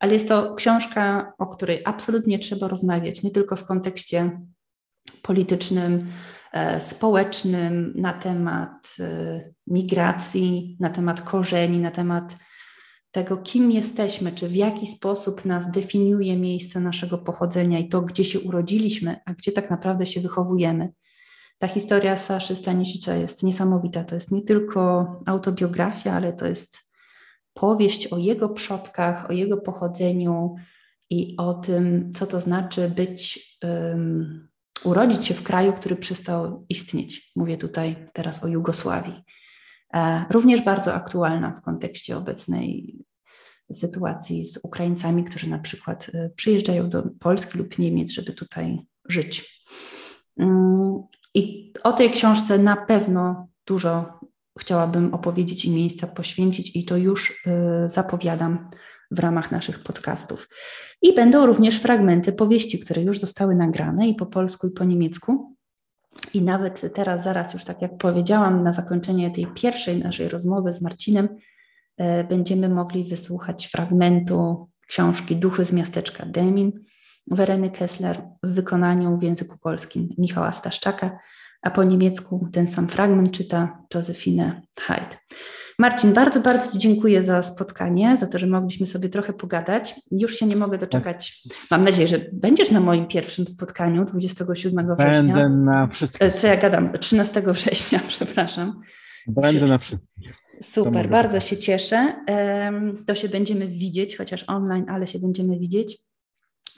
[0.00, 4.40] Ale jest to książka, o której absolutnie trzeba rozmawiać, nie tylko w kontekście
[5.22, 6.06] politycznym,
[6.52, 12.36] e, społecznym, na temat e, migracji, na temat korzeni, na temat
[13.10, 18.24] tego, kim jesteśmy, czy w jaki sposób nas definiuje miejsce naszego pochodzenia i to, gdzie
[18.24, 20.92] się urodziliśmy, a gdzie tak naprawdę się wychowujemy.
[21.58, 24.04] Ta historia Saszy Stanisicza jest niesamowita.
[24.04, 26.78] To jest nie tylko autobiografia, ale to jest
[27.54, 30.54] powieść o jego przodkach, o jego pochodzeniu
[31.10, 34.48] i o tym, co to znaczy być, um,
[34.84, 37.32] urodzić się w kraju, który przestał istnieć.
[37.36, 39.24] Mówię tutaj teraz o Jugosławii.
[39.94, 42.98] E, również bardzo aktualna w kontekście obecnej
[43.72, 48.78] sytuacji z Ukraińcami, którzy na przykład e, przyjeżdżają do Polski lub Niemiec, żeby tutaj
[49.08, 49.64] żyć.
[51.38, 54.20] I o tej książce na pewno dużo
[54.58, 58.70] chciałabym opowiedzieć i miejsca poświęcić, i to już y, zapowiadam
[59.10, 60.48] w ramach naszych podcastów.
[61.02, 65.56] I będą również fragmenty powieści, które już zostały nagrane i po polsku, i po niemiecku.
[66.34, 70.82] I nawet teraz, zaraz, już tak jak powiedziałam, na zakończenie tej pierwszej naszej rozmowy z
[70.82, 71.28] Marcinem,
[72.00, 76.72] y, będziemy mogli wysłuchać fragmentu książki Duchy z miasteczka Demin
[77.30, 81.18] Wereny Kessler w wykonaniu w języku polskim Michała Staszczaka,
[81.62, 85.16] a po niemiecku ten sam fragment czyta Josephine Hyde.
[85.80, 89.94] Marcin, bardzo, bardzo Ci dziękuję za spotkanie, za to, że mogliśmy sobie trochę pogadać.
[90.10, 91.42] Już się nie mogę doczekać.
[91.70, 95.34] Mam nadzieję, że będziesz na moim pierwszym spotkaniu 27 września.
[95.34, 96.34] Będę na wszystkich.
[96.34, 96.98] Co ja gadam?
[97.00, 98.80] 13 września, przepraszam.
[99.26, 100.34] Będę na wszystkich.
[100.62, 102.14] Super, bardzo się cieszę.
[103.06, 106.07] To się będziemy widzieć, chociaż online, ale się będziemy widzieć.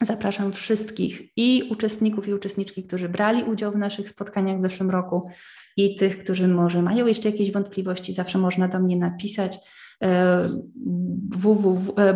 [0.03, 5.28] Zapraszam wszystkich i uczestników i uczestniczki, którzy brali udział w naszych spotkaniach w zeszłym roku
[5.76, 9.59] i tych, którzy może mają jeszcze jakieś wątpliwości, zawsze można do mnie napisać
[10.03, 10.48] e,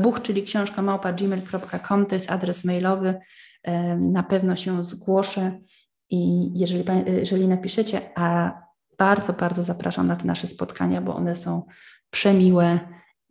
[0.03, 3.15] buch, czyli książka małpa gmail.com, to jest adres mailowy,
[3.63, 5.59] e, na pewno się zgłoszę
[6.11, 8.53] i jeżeli, jeżeli napiszecie, a
[8.99, 11.63] bardzo, bardzo zapraszam na te nasze spotkania, bo one są
[12.11, 12.81] przemiłe,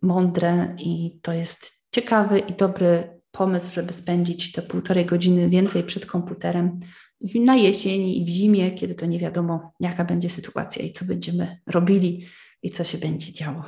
[0.02, 6.06] mądre i to jest ciekawy i dobry pomysł, żeby spędzić te półtorej godziny więcej przed
[6.06, 6.80] komputerem
[7.34, 11.58] na jesieni i w zimie, kiedy to nie wiadomo, jaka będzie sytuacja i co będziemy
[11.66, 12.26] robili
[12.62, 13.64] i co się będzie działo.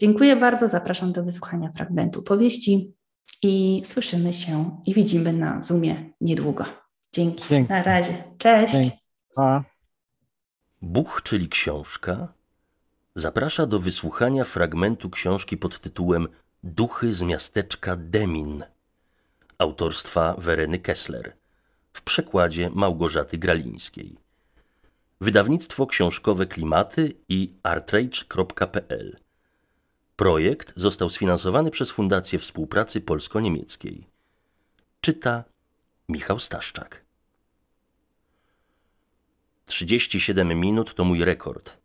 [0.00, 2.94] Dziękuję bardzo, zapraszam do wysłuchania fragmentu powieści
[3.42, 6.64] i słyszymy się i widzimy na Zoomie niedługo.
[7.12, 7.44] Dzięki.
[7.50, 7.72] Dzięki.
[7.72, 8.24] Na razie.
[8.38, 8.72] Cześć.
[8.74, 8.96] Dzięki.
[10.82, 12.32] Buch, czyli książka,
[13.14, 16.28] zaprasza do wysłuchania fragmentu książki pod tytułem
[16.64, 18.64] Duchy z miasteczka Demin
[19.58, 21.36] autorstwa Wereny Kessler
[21.92, 24.16] w przekładzie Małgorzaty Gralińskiej.
[25.20, 29.18] Wydawnictwo książkowe Klimaty i artrage.pl
[30.16, 34.06] Projekt został sfinansowany przez Fundację Współpracy Polsko-Niemieckiej.
[35.00, 35.44] Czyta
[36.08, 37.04] Michał Staszczak.
[39.64, 41.76] 37 minut to mój rekord.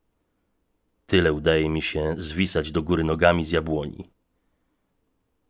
[1.05, 4.12] Tyle udaje mi się zwisać do góry nogami z jabłoni.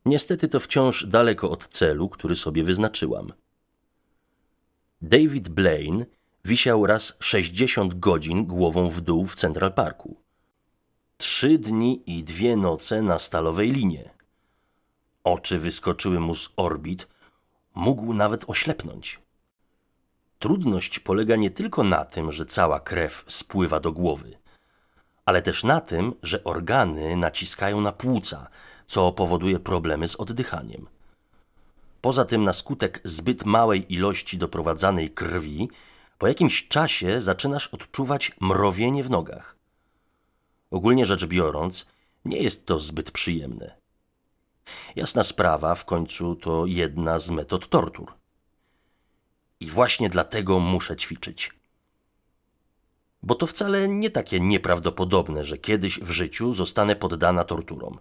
[0.06, 3.34] Niestety to wciąż daleko od celu, który sobie wyznaczyłam.
[5.02, 6.06] David Blaine
[6.46, 10.16] wisiał raz 60 godzin głową w dół w Central Parku.
[11.18, 14.10] Trzy dni i dwie noce na stalowej linie.
[15.24, 17.08] Oczy wyskoczyły mu z orbit,
[17.76, 19.20] mógł nawet oślepnąć.
[20.40, 24.38] Trudność polega nie tylko na tym, że cała krew spływa do głowy,
[25.26, 28.48] ale też na tym, że organy naciskają na płuca,
[28.94, 30.88] co powoduje problemy z oddychaniem.
[32.02, 35.70] Poza tym, na skutek zbyt małej ilości doprowadzanej krwi,
[36.18, 39.56] po jakimś czasie zaczynasz odczuwać mrowienie w nogach.
[40.72, 41.86] Ogólnie rzecz biorąc,
[42.26, 43.76] nie jest to zbyt przyjemne.
[44.96, 48.14] Jasna sprawa, w końcu to jedna z metod tortur.
[49.60, 51.52] I właśnie dlatego muszę ćwiczyć.
[53.24, 58.00] Bo to wcale nie takie nieprawdopodobne, że kiedyś w życiu zostanę poddana torturom.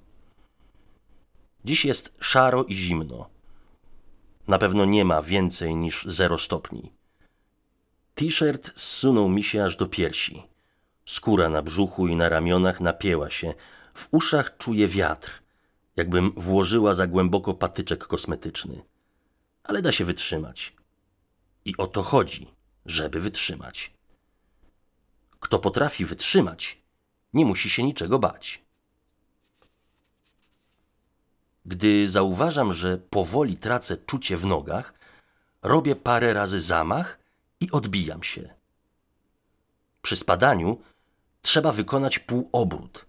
[1.65, 3.31] Dziś jest szaro i zimno.
[4.49, 6.93] Na pewno nie ma więcej niż zero stopni.
[8.15, 10.43] T-shirt zsunął mi się aż do piersi.
[11.07, 13.55] Skóra na brzuchu i na ramionach napięła się.
[13.95, 15.43] W uszach czuję wiatr,
[15.97, 18.83] jakbym włożyła za głęboko patyczek kosmetyczny.
[19.65, 20.77] Ale da się wytrzymać.
[21.65, 22.47] I o to chodzi,
[22.87, 23.93] żeby wytrzymać.
[25.41, 26.83] Kto potrafi wytrzymać,
[27.33, 28.62] nie musi się niczego bać.
[31.67, 34.95] Gdy zauważam, że powoli tracę czucie w nogach,
[35.63, 37.19] robię parę razy zamach
[37.61, 38.55] i odbijam się.
[40.03, 40.81] Przy spadaniu
[41.43, 43.07] trzeba wykonać półobrót,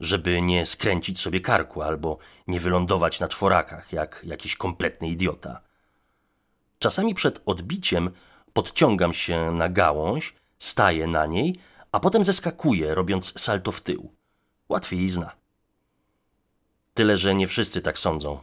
[0.00, 5.60] żeby nie skręcić sobie karku albo nie wylądować na czworakach jak jakiś kompletny idiota.
[6.78, 8.10] Czasami przed odbiciem
[8.52, 11.56] podciągam się na gałąź, staję na niej,
[11.92, 14.12] a potem zeskakuję, robiąc salto w tył.
[14.68, 15.37] Łatwizna.
[16.98, 18.38] Tyle, że nie wszyscy tak sądzą.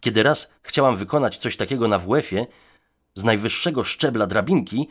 [0.00, 2.46] Kiedy raz chciałam wykonać coś takiego na WF-ie,
[3.14, 4.88] z najwyższego szczebla drabinki,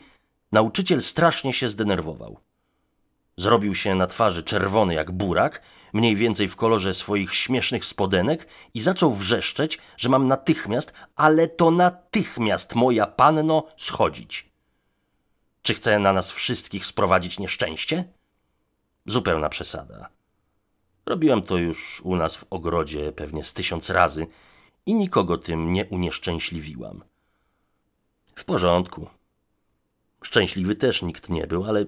[0.52, 2.40] nauczyciel strasznie się zdenerwował.
[3.36, 5.62] Zrobił się na twarzy czerwony jak burak,
[5.92, 11.70] mniej więcej w kolorze swoich śmiesznych spodenek i zaczął wrzeszczeć, że mam natychmiast, ale to
[11.70, 14.52] natychmiast, moja panno, schodzić.
[15.62, 18.04] Czy chce na nas wszystkich sprowadzić nieszczęście?
[19.06, 20.17] Zupełna przesada.
[21.08, 24.26] Robiłem to już u nas w ogrodzie pewnie z tysiąc razy
[24.86, 27.04] i nikogo tym nie unieszczęśliwiłam.
[28.34, 29.08] W porządku.
[30.22, 31.86] Szczęśliwy też nikt nie był, ale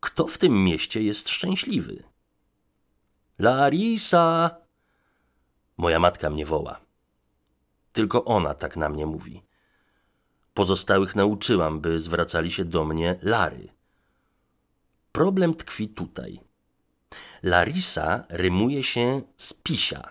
[0.00, 2.02] kto w tym mieście jest szczęśliwy?
[3.38, 4.56] Larisa!
[5.76, 6.80] Moja matka mnie woła.
[7.92, 9.42] Tylko ona tak na mnie mówi.
[10.54, 13.68] Pozostałych nauczyłam, by zwracali się do mnie Lary.
[15.12, 16.49] Problem tkwi tutaj.
[17.42, 20.10] Larisa rymuje się z pisia.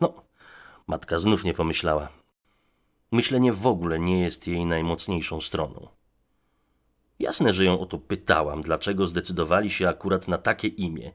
[0.00, 0.22] No,
[0.86, 2.08] matka znów nie pomyślała.
[3.12, 5.88] Myślenie w ogóle nie jest jej najmocniejszą stroną.
[7.18, 11.12] Jasne, że ją o to pytałam, dlaczego zdecydowali się akurat na takie imię.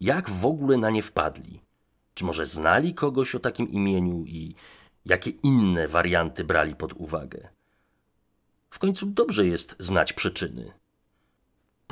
[0.00, 1.60] Jak w ogóle na nie wpadli?
[2.14, 4.54] Czy może znali kogoś o takim imieniu i
[5.04, 7.48] jakie inne warianty brali pod uwagę?
[8.70, 10.72] W końcu dobrze jest znać przyczyny.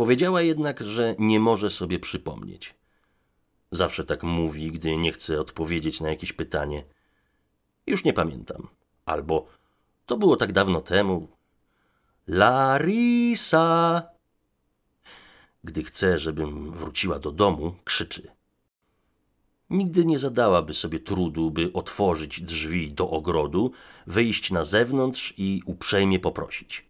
[0.01, 2.75] Powiedziała jednak, że nie może sobie przypomnieć.
[3.71, 6.85] Zawsze tak mówi, gdy nie chce odpowiedzieć na jakieś pytanie.
[7.87, 8.69] Już nie pamiętam.
[9.05, 9.47] Albo
[10.07, 11.29] to było tak dawno temu,
[12.27, 14.03] Larisa!
[15.65, 18.31] Gdy chce, żebym wróciła do domu, krzyczy.
[19.71, 23.73] Nigdy nie zadałaby sobie trudu, by otworzyć drzwi do ogrodu,
[24.07, 26.87] wyjść na zewnątrz i uprzejmie poprosić.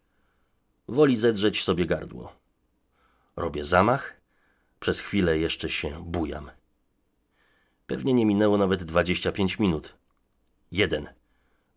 [0.89, 2.39] Woli zedrzeć sobie gardło.
[3.41, 4.20] Robię zamach,
[4.80, 6.51] przez chwilę jeszcze się bujam.
[7.86, 9.95] Pewnie nie minęło nawet 25 minut.
[10.72, 11.09] Jeden.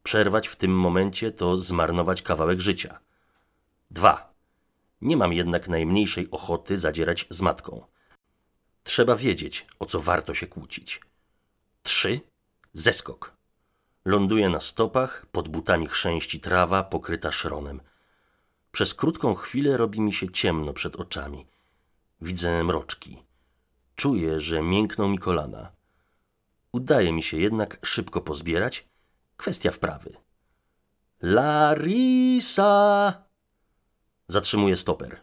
[0.04, 3.00] Przerwać w tym momencie to zmarnować kawałek życia.
[3.92, 4.34] Dwa.
[5.02, 7.86] Nie mam jednak najmniejszej ochoty zadzierać z matką.
[8.84, 11.02] Trzeba wiedzieć, o co warto się kłócić.
[11.84, 12.20] Trzy.
[12.74, 13.34] Zeskok.
[14.06, 17.82] Ląduję na stopach, pod butami chrzęści trawa pokryta szronem.
[18.72, 21.53] Przez krótką chwilę robi mi się ciemno przed oczami.
[22.24, 23.24] Widzę mroczki.
[23.96, 25.72] Czuję, że miękną mi kolana.
[26.72, 28.88] Udaje mi się jednak szybko pozbierać.
[29.38, 30.14] Kwestia wprawy.
[31.22, 33.14] Larisa!
[34.28, 35.22] Zatrzymuję stoper.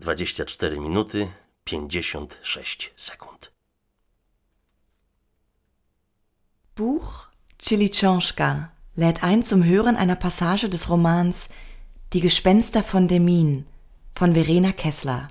[0.00, 1.32] 24 minuty
[1.64, 3.52] 56 sekund.
[6.76, 11.48] Buch Chilichonschka lädt ein zum Hören einer Passage des Romans
[12.12, 13.64] Die Gespenster von Demin
[14.14, 15.28] von Verena Kessler,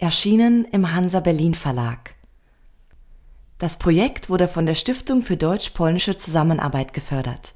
[0.00, 2.14] erschienen im Hansa Berlin Verlag.
[3.58, 7.52] Das Projekt wurde von der Stiftung für deutsch-polnische Zusammenarbeit gefördert.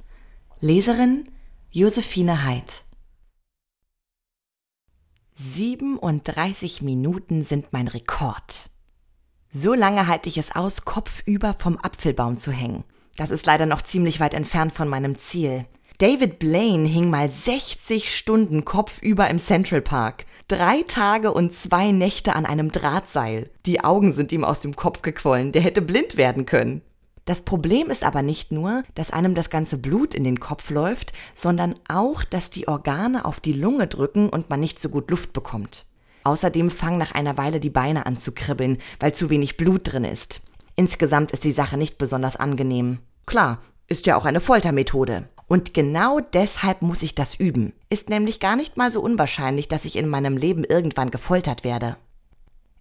[0.61, 1.30] Leserin
[1.70, 2.82] Josephine Heid.
[5.36, 8.70] 37 Minuten sind mein Rekord.
[9.51, 12.84] So lange halte ich es aus, kopfüber vom Apfelbaum zu hängen.
[13.16, 15.64] Das ist leider noch ziemlich weit entfernt von meinem Ziel.
[15.99, 20.26] David Blaine hing mal 60 Stunden kopfüber im Central Park.
[20.49, 23.49] Drei Tage und zwei Nächte an einem Drahtseil.
[23.64, 25.53] Die Augen sind ihm aus dem Kopf gequollen.
[25.53, 26.82] Der hätte blind werden können.
[27.26, 31.12] Das Problem ist aber nicht nur, dass einem das ganze Blut in den Kopf läuft,
[31.36, 35.32] sondern auch, dass die Organe auf die Lunge drücken und man nicht so gut Luft
[35.32, 35.84] bekommt.
[36.24, 40.05] Außerdem fangen nach einer Weile die Beine an zu kribbeln, weil zu wenig Blut drin
[40.05, 40.40] ist.
[40.74, 42.99] Insgesamt ist die Sache nicht besonders angenehm.
[43.26, 45.28] Klar, ist ja auch eine Foltermethode.
[45.55, 47.74] Und genau deshalb muss ich das üben.
[47.88, 51.96] Ist nämlich gar nicht mal so unwahrscheinlich, dass ich in meinem Leben irgendwann gefoltert werde.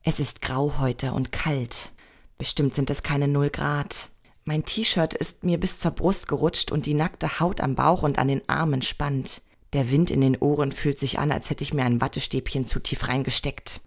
[0.01, 1.91] Es ist grau heute und kalt.
[2.39, 4.09] Bestimmt sind es keine null Grad.
[4.43, 8.17] Mein T-Shirt ist mir bis zur Brust gerutscht und die nackte Haut am Bauch und
[8.17, 9.43] an den Armen spannt.
[9.73, 12.79] Der Wind in den Ohren fühlt sich an, als hätte ich mir ein Wattestäbchen zu
[12.79, 13.81] tief reingesteckt.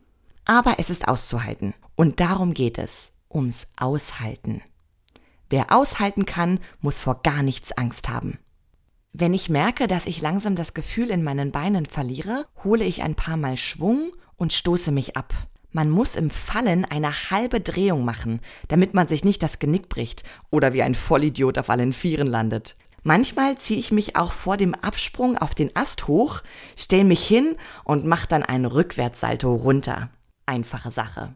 [0.44, 1.74] Aber es ist auszuhalten.
[1.96, 3.10] Und darum geht es.
[3.34, 4.62] Ums Aushalten.
[5.50, 8.38] Wer aushalten kann, muss vor gar nichts Angst haben.
[9.18, 13.14] Wenn ich merke, dass ich langsam das Gefühl in meinen Beinen verliere, hole ich ein
[13.14, 15.32] paar Mal Schwung und stoße mich ab.
[15.72, 20.24] Man muss im Fallen eine halbe Drehung machen, damit man sich nicht das Genick bricht
[20.50, 22.76] oder wie ein Vollidiot auf allen Vieren landet.
[23.04, 26.42] Manchmal ziehe ich mich auch vor dem Absprung auf den Ast hoch,
[26.76, 30.10] stelle mich hin und mache dann einen Rückwärtssalto runter.
[30.44, 31.34] Einfache Sache.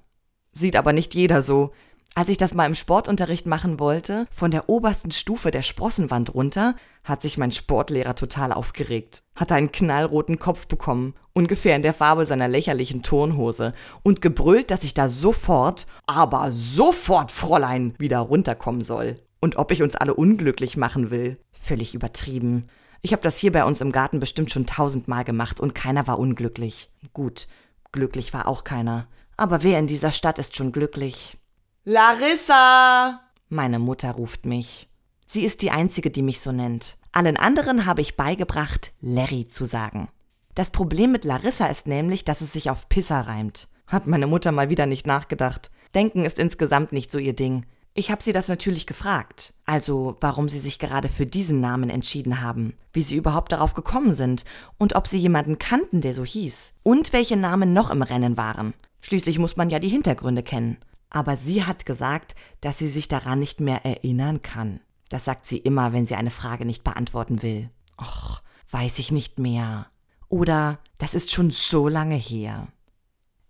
[0.53, 1.72] Sieht aber nicht jeder so.
[2.14, 6.74] Als ich das mal im Sportunterricht machen wollte, von der obersten Stufe der Sprossenwand runter,
[7.04, 12.26] hat sich mein Sportlehrer total aufgeregt, hatte einen knallroten Kopf bekommen, ungefähr in der Farbe
[12.26, 19.20] seiner lächerlichen Turnhose, und gebrüllt, dass ich da sofort, aber sofort, Fräulein, wieder runterkommen soll.
[19.40, 21.38] Und ob ich uns alle unglücklich machen will.
[21.52, 22.66] Völlig übertrieben.
[23.02, 26.18] Ich habe das hier bei uns im Garten bestimmt schon tausendmal gemacht und keiner war
[26.18, 26.90] unglücklich.
[27.14, 27.46] Gut,
[27.92, 29.06] glücklich war auch keiner.
[29.38, 31.39] Aber wer in dieser Stadt ist schon glücklich?
[31.85, 33.20] Larissa!
[33.49, 34.91] Meine Mutter ruft mich.
[35.26, 36.99] Sie ist die Einzige, die mich so nennt.
[37.11, 40.09] Allen anderen habe ich beigebracht, Larry zu sagen.
[40.55, 43.68] Das Problem mit Larissa ist nämlich, dass es sich auf Pisser reimt.
[43.87, 45.70] Hat meine Mutter mal wieder nicht nachgedacht.
[45.95, 47.64] Denken ist insgesamt nicht so ihr Ding.
[47.95, 49.55] Ich habe sie das natürlich gefragt.
[49.64, 54.12] Also, warum sie sich gerade für diesen Namen entschieden haben, wie sie überhaupt darauf gekommen
[54.12, 54.45] sind
[54.76, 58.74] und ob sie jemanden kannten, der so hieß und welche Namen noch im Rennen waren.
[59.01, 60.76] Schließlich muss man ja die Hintergründe kennen.
[61.11, 64.80] Aber sie hat gesagt, dass sie sich daran nicht mehr erinnern kann.
[65.08, 67.68] Das sagt sie immer, wenn sie eine Frage nicht beantworten will.
[68.00, 68.40] Och,
[68.70, 69.88] weiß ich nicht mehr.
[70.28, 72.68] Oder das ist schon so lange her.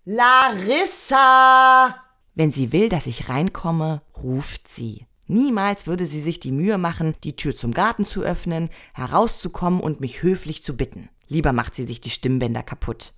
[0.04, 1.94] Larissa!
[2.34, 5.06] Wenn sie will, dass ich reinkomme, ruft sie.
[5.26, 10.00] Niemals würde sie sich die Mühe machen, die Tür zum Garten zu öffnen, herauszukommen und
[10.00, 11.11] mich höflich zu bitten.
[11.28, 13.12] Lieber macht sie sich die Stimmbänder kaputt.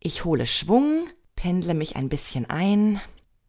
[0.00, 1.06] Ich hole Schwung,
[1.36, 3.00] pendle mich ein bisschen ein.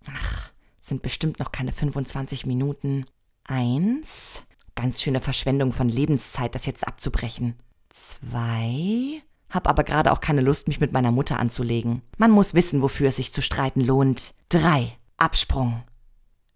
[0.07, 3.05] Ach, sind bestimmt noch keine 25 Minuten.
[3.43, 4.43] Eins.
[4.75, 7.55] Ganz schöne Verschwendung von Lebenszeit, das jetzt abzubrechen.
[7.89, 9.21] Zwei.
[9.49, 12.01] Hab aber gerade auch keine Lust, mich mit meiner Mutter anzulegen.
[12.17, 14.35] Man muss wissen, wofür es sich zu streiten lohnt.
[14.47, 14.95] Drei.
[15.17, 15.83] Absprung.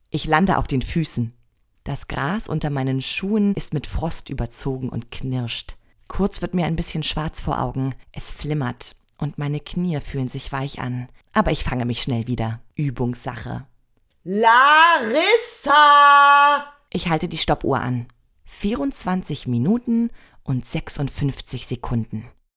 [0.10, 1.34] Ich lande auf den Füßen.
[1.84, 5.76] Das Gras unter meinen Schuhen ist mit Frost überzogen und knirscht.
[6.08, 7.96] Kurz wird mir ein bisschen schwarz vor Augen.
[8.12, 11.08] Es flimmert und meine Knie fühlen sich weich an.
[11.34, 12.62] Aber ich fange mich schnell wieder.
[12.76, 13.66] Übungssache.
[14.24, 15.74] Larissa!
[16.90, 18.08] Ich halte die Stoppuhr an.
[18.46, 20.12] 24 Minuten
[20.44, 22.26] und 56 Sekunden.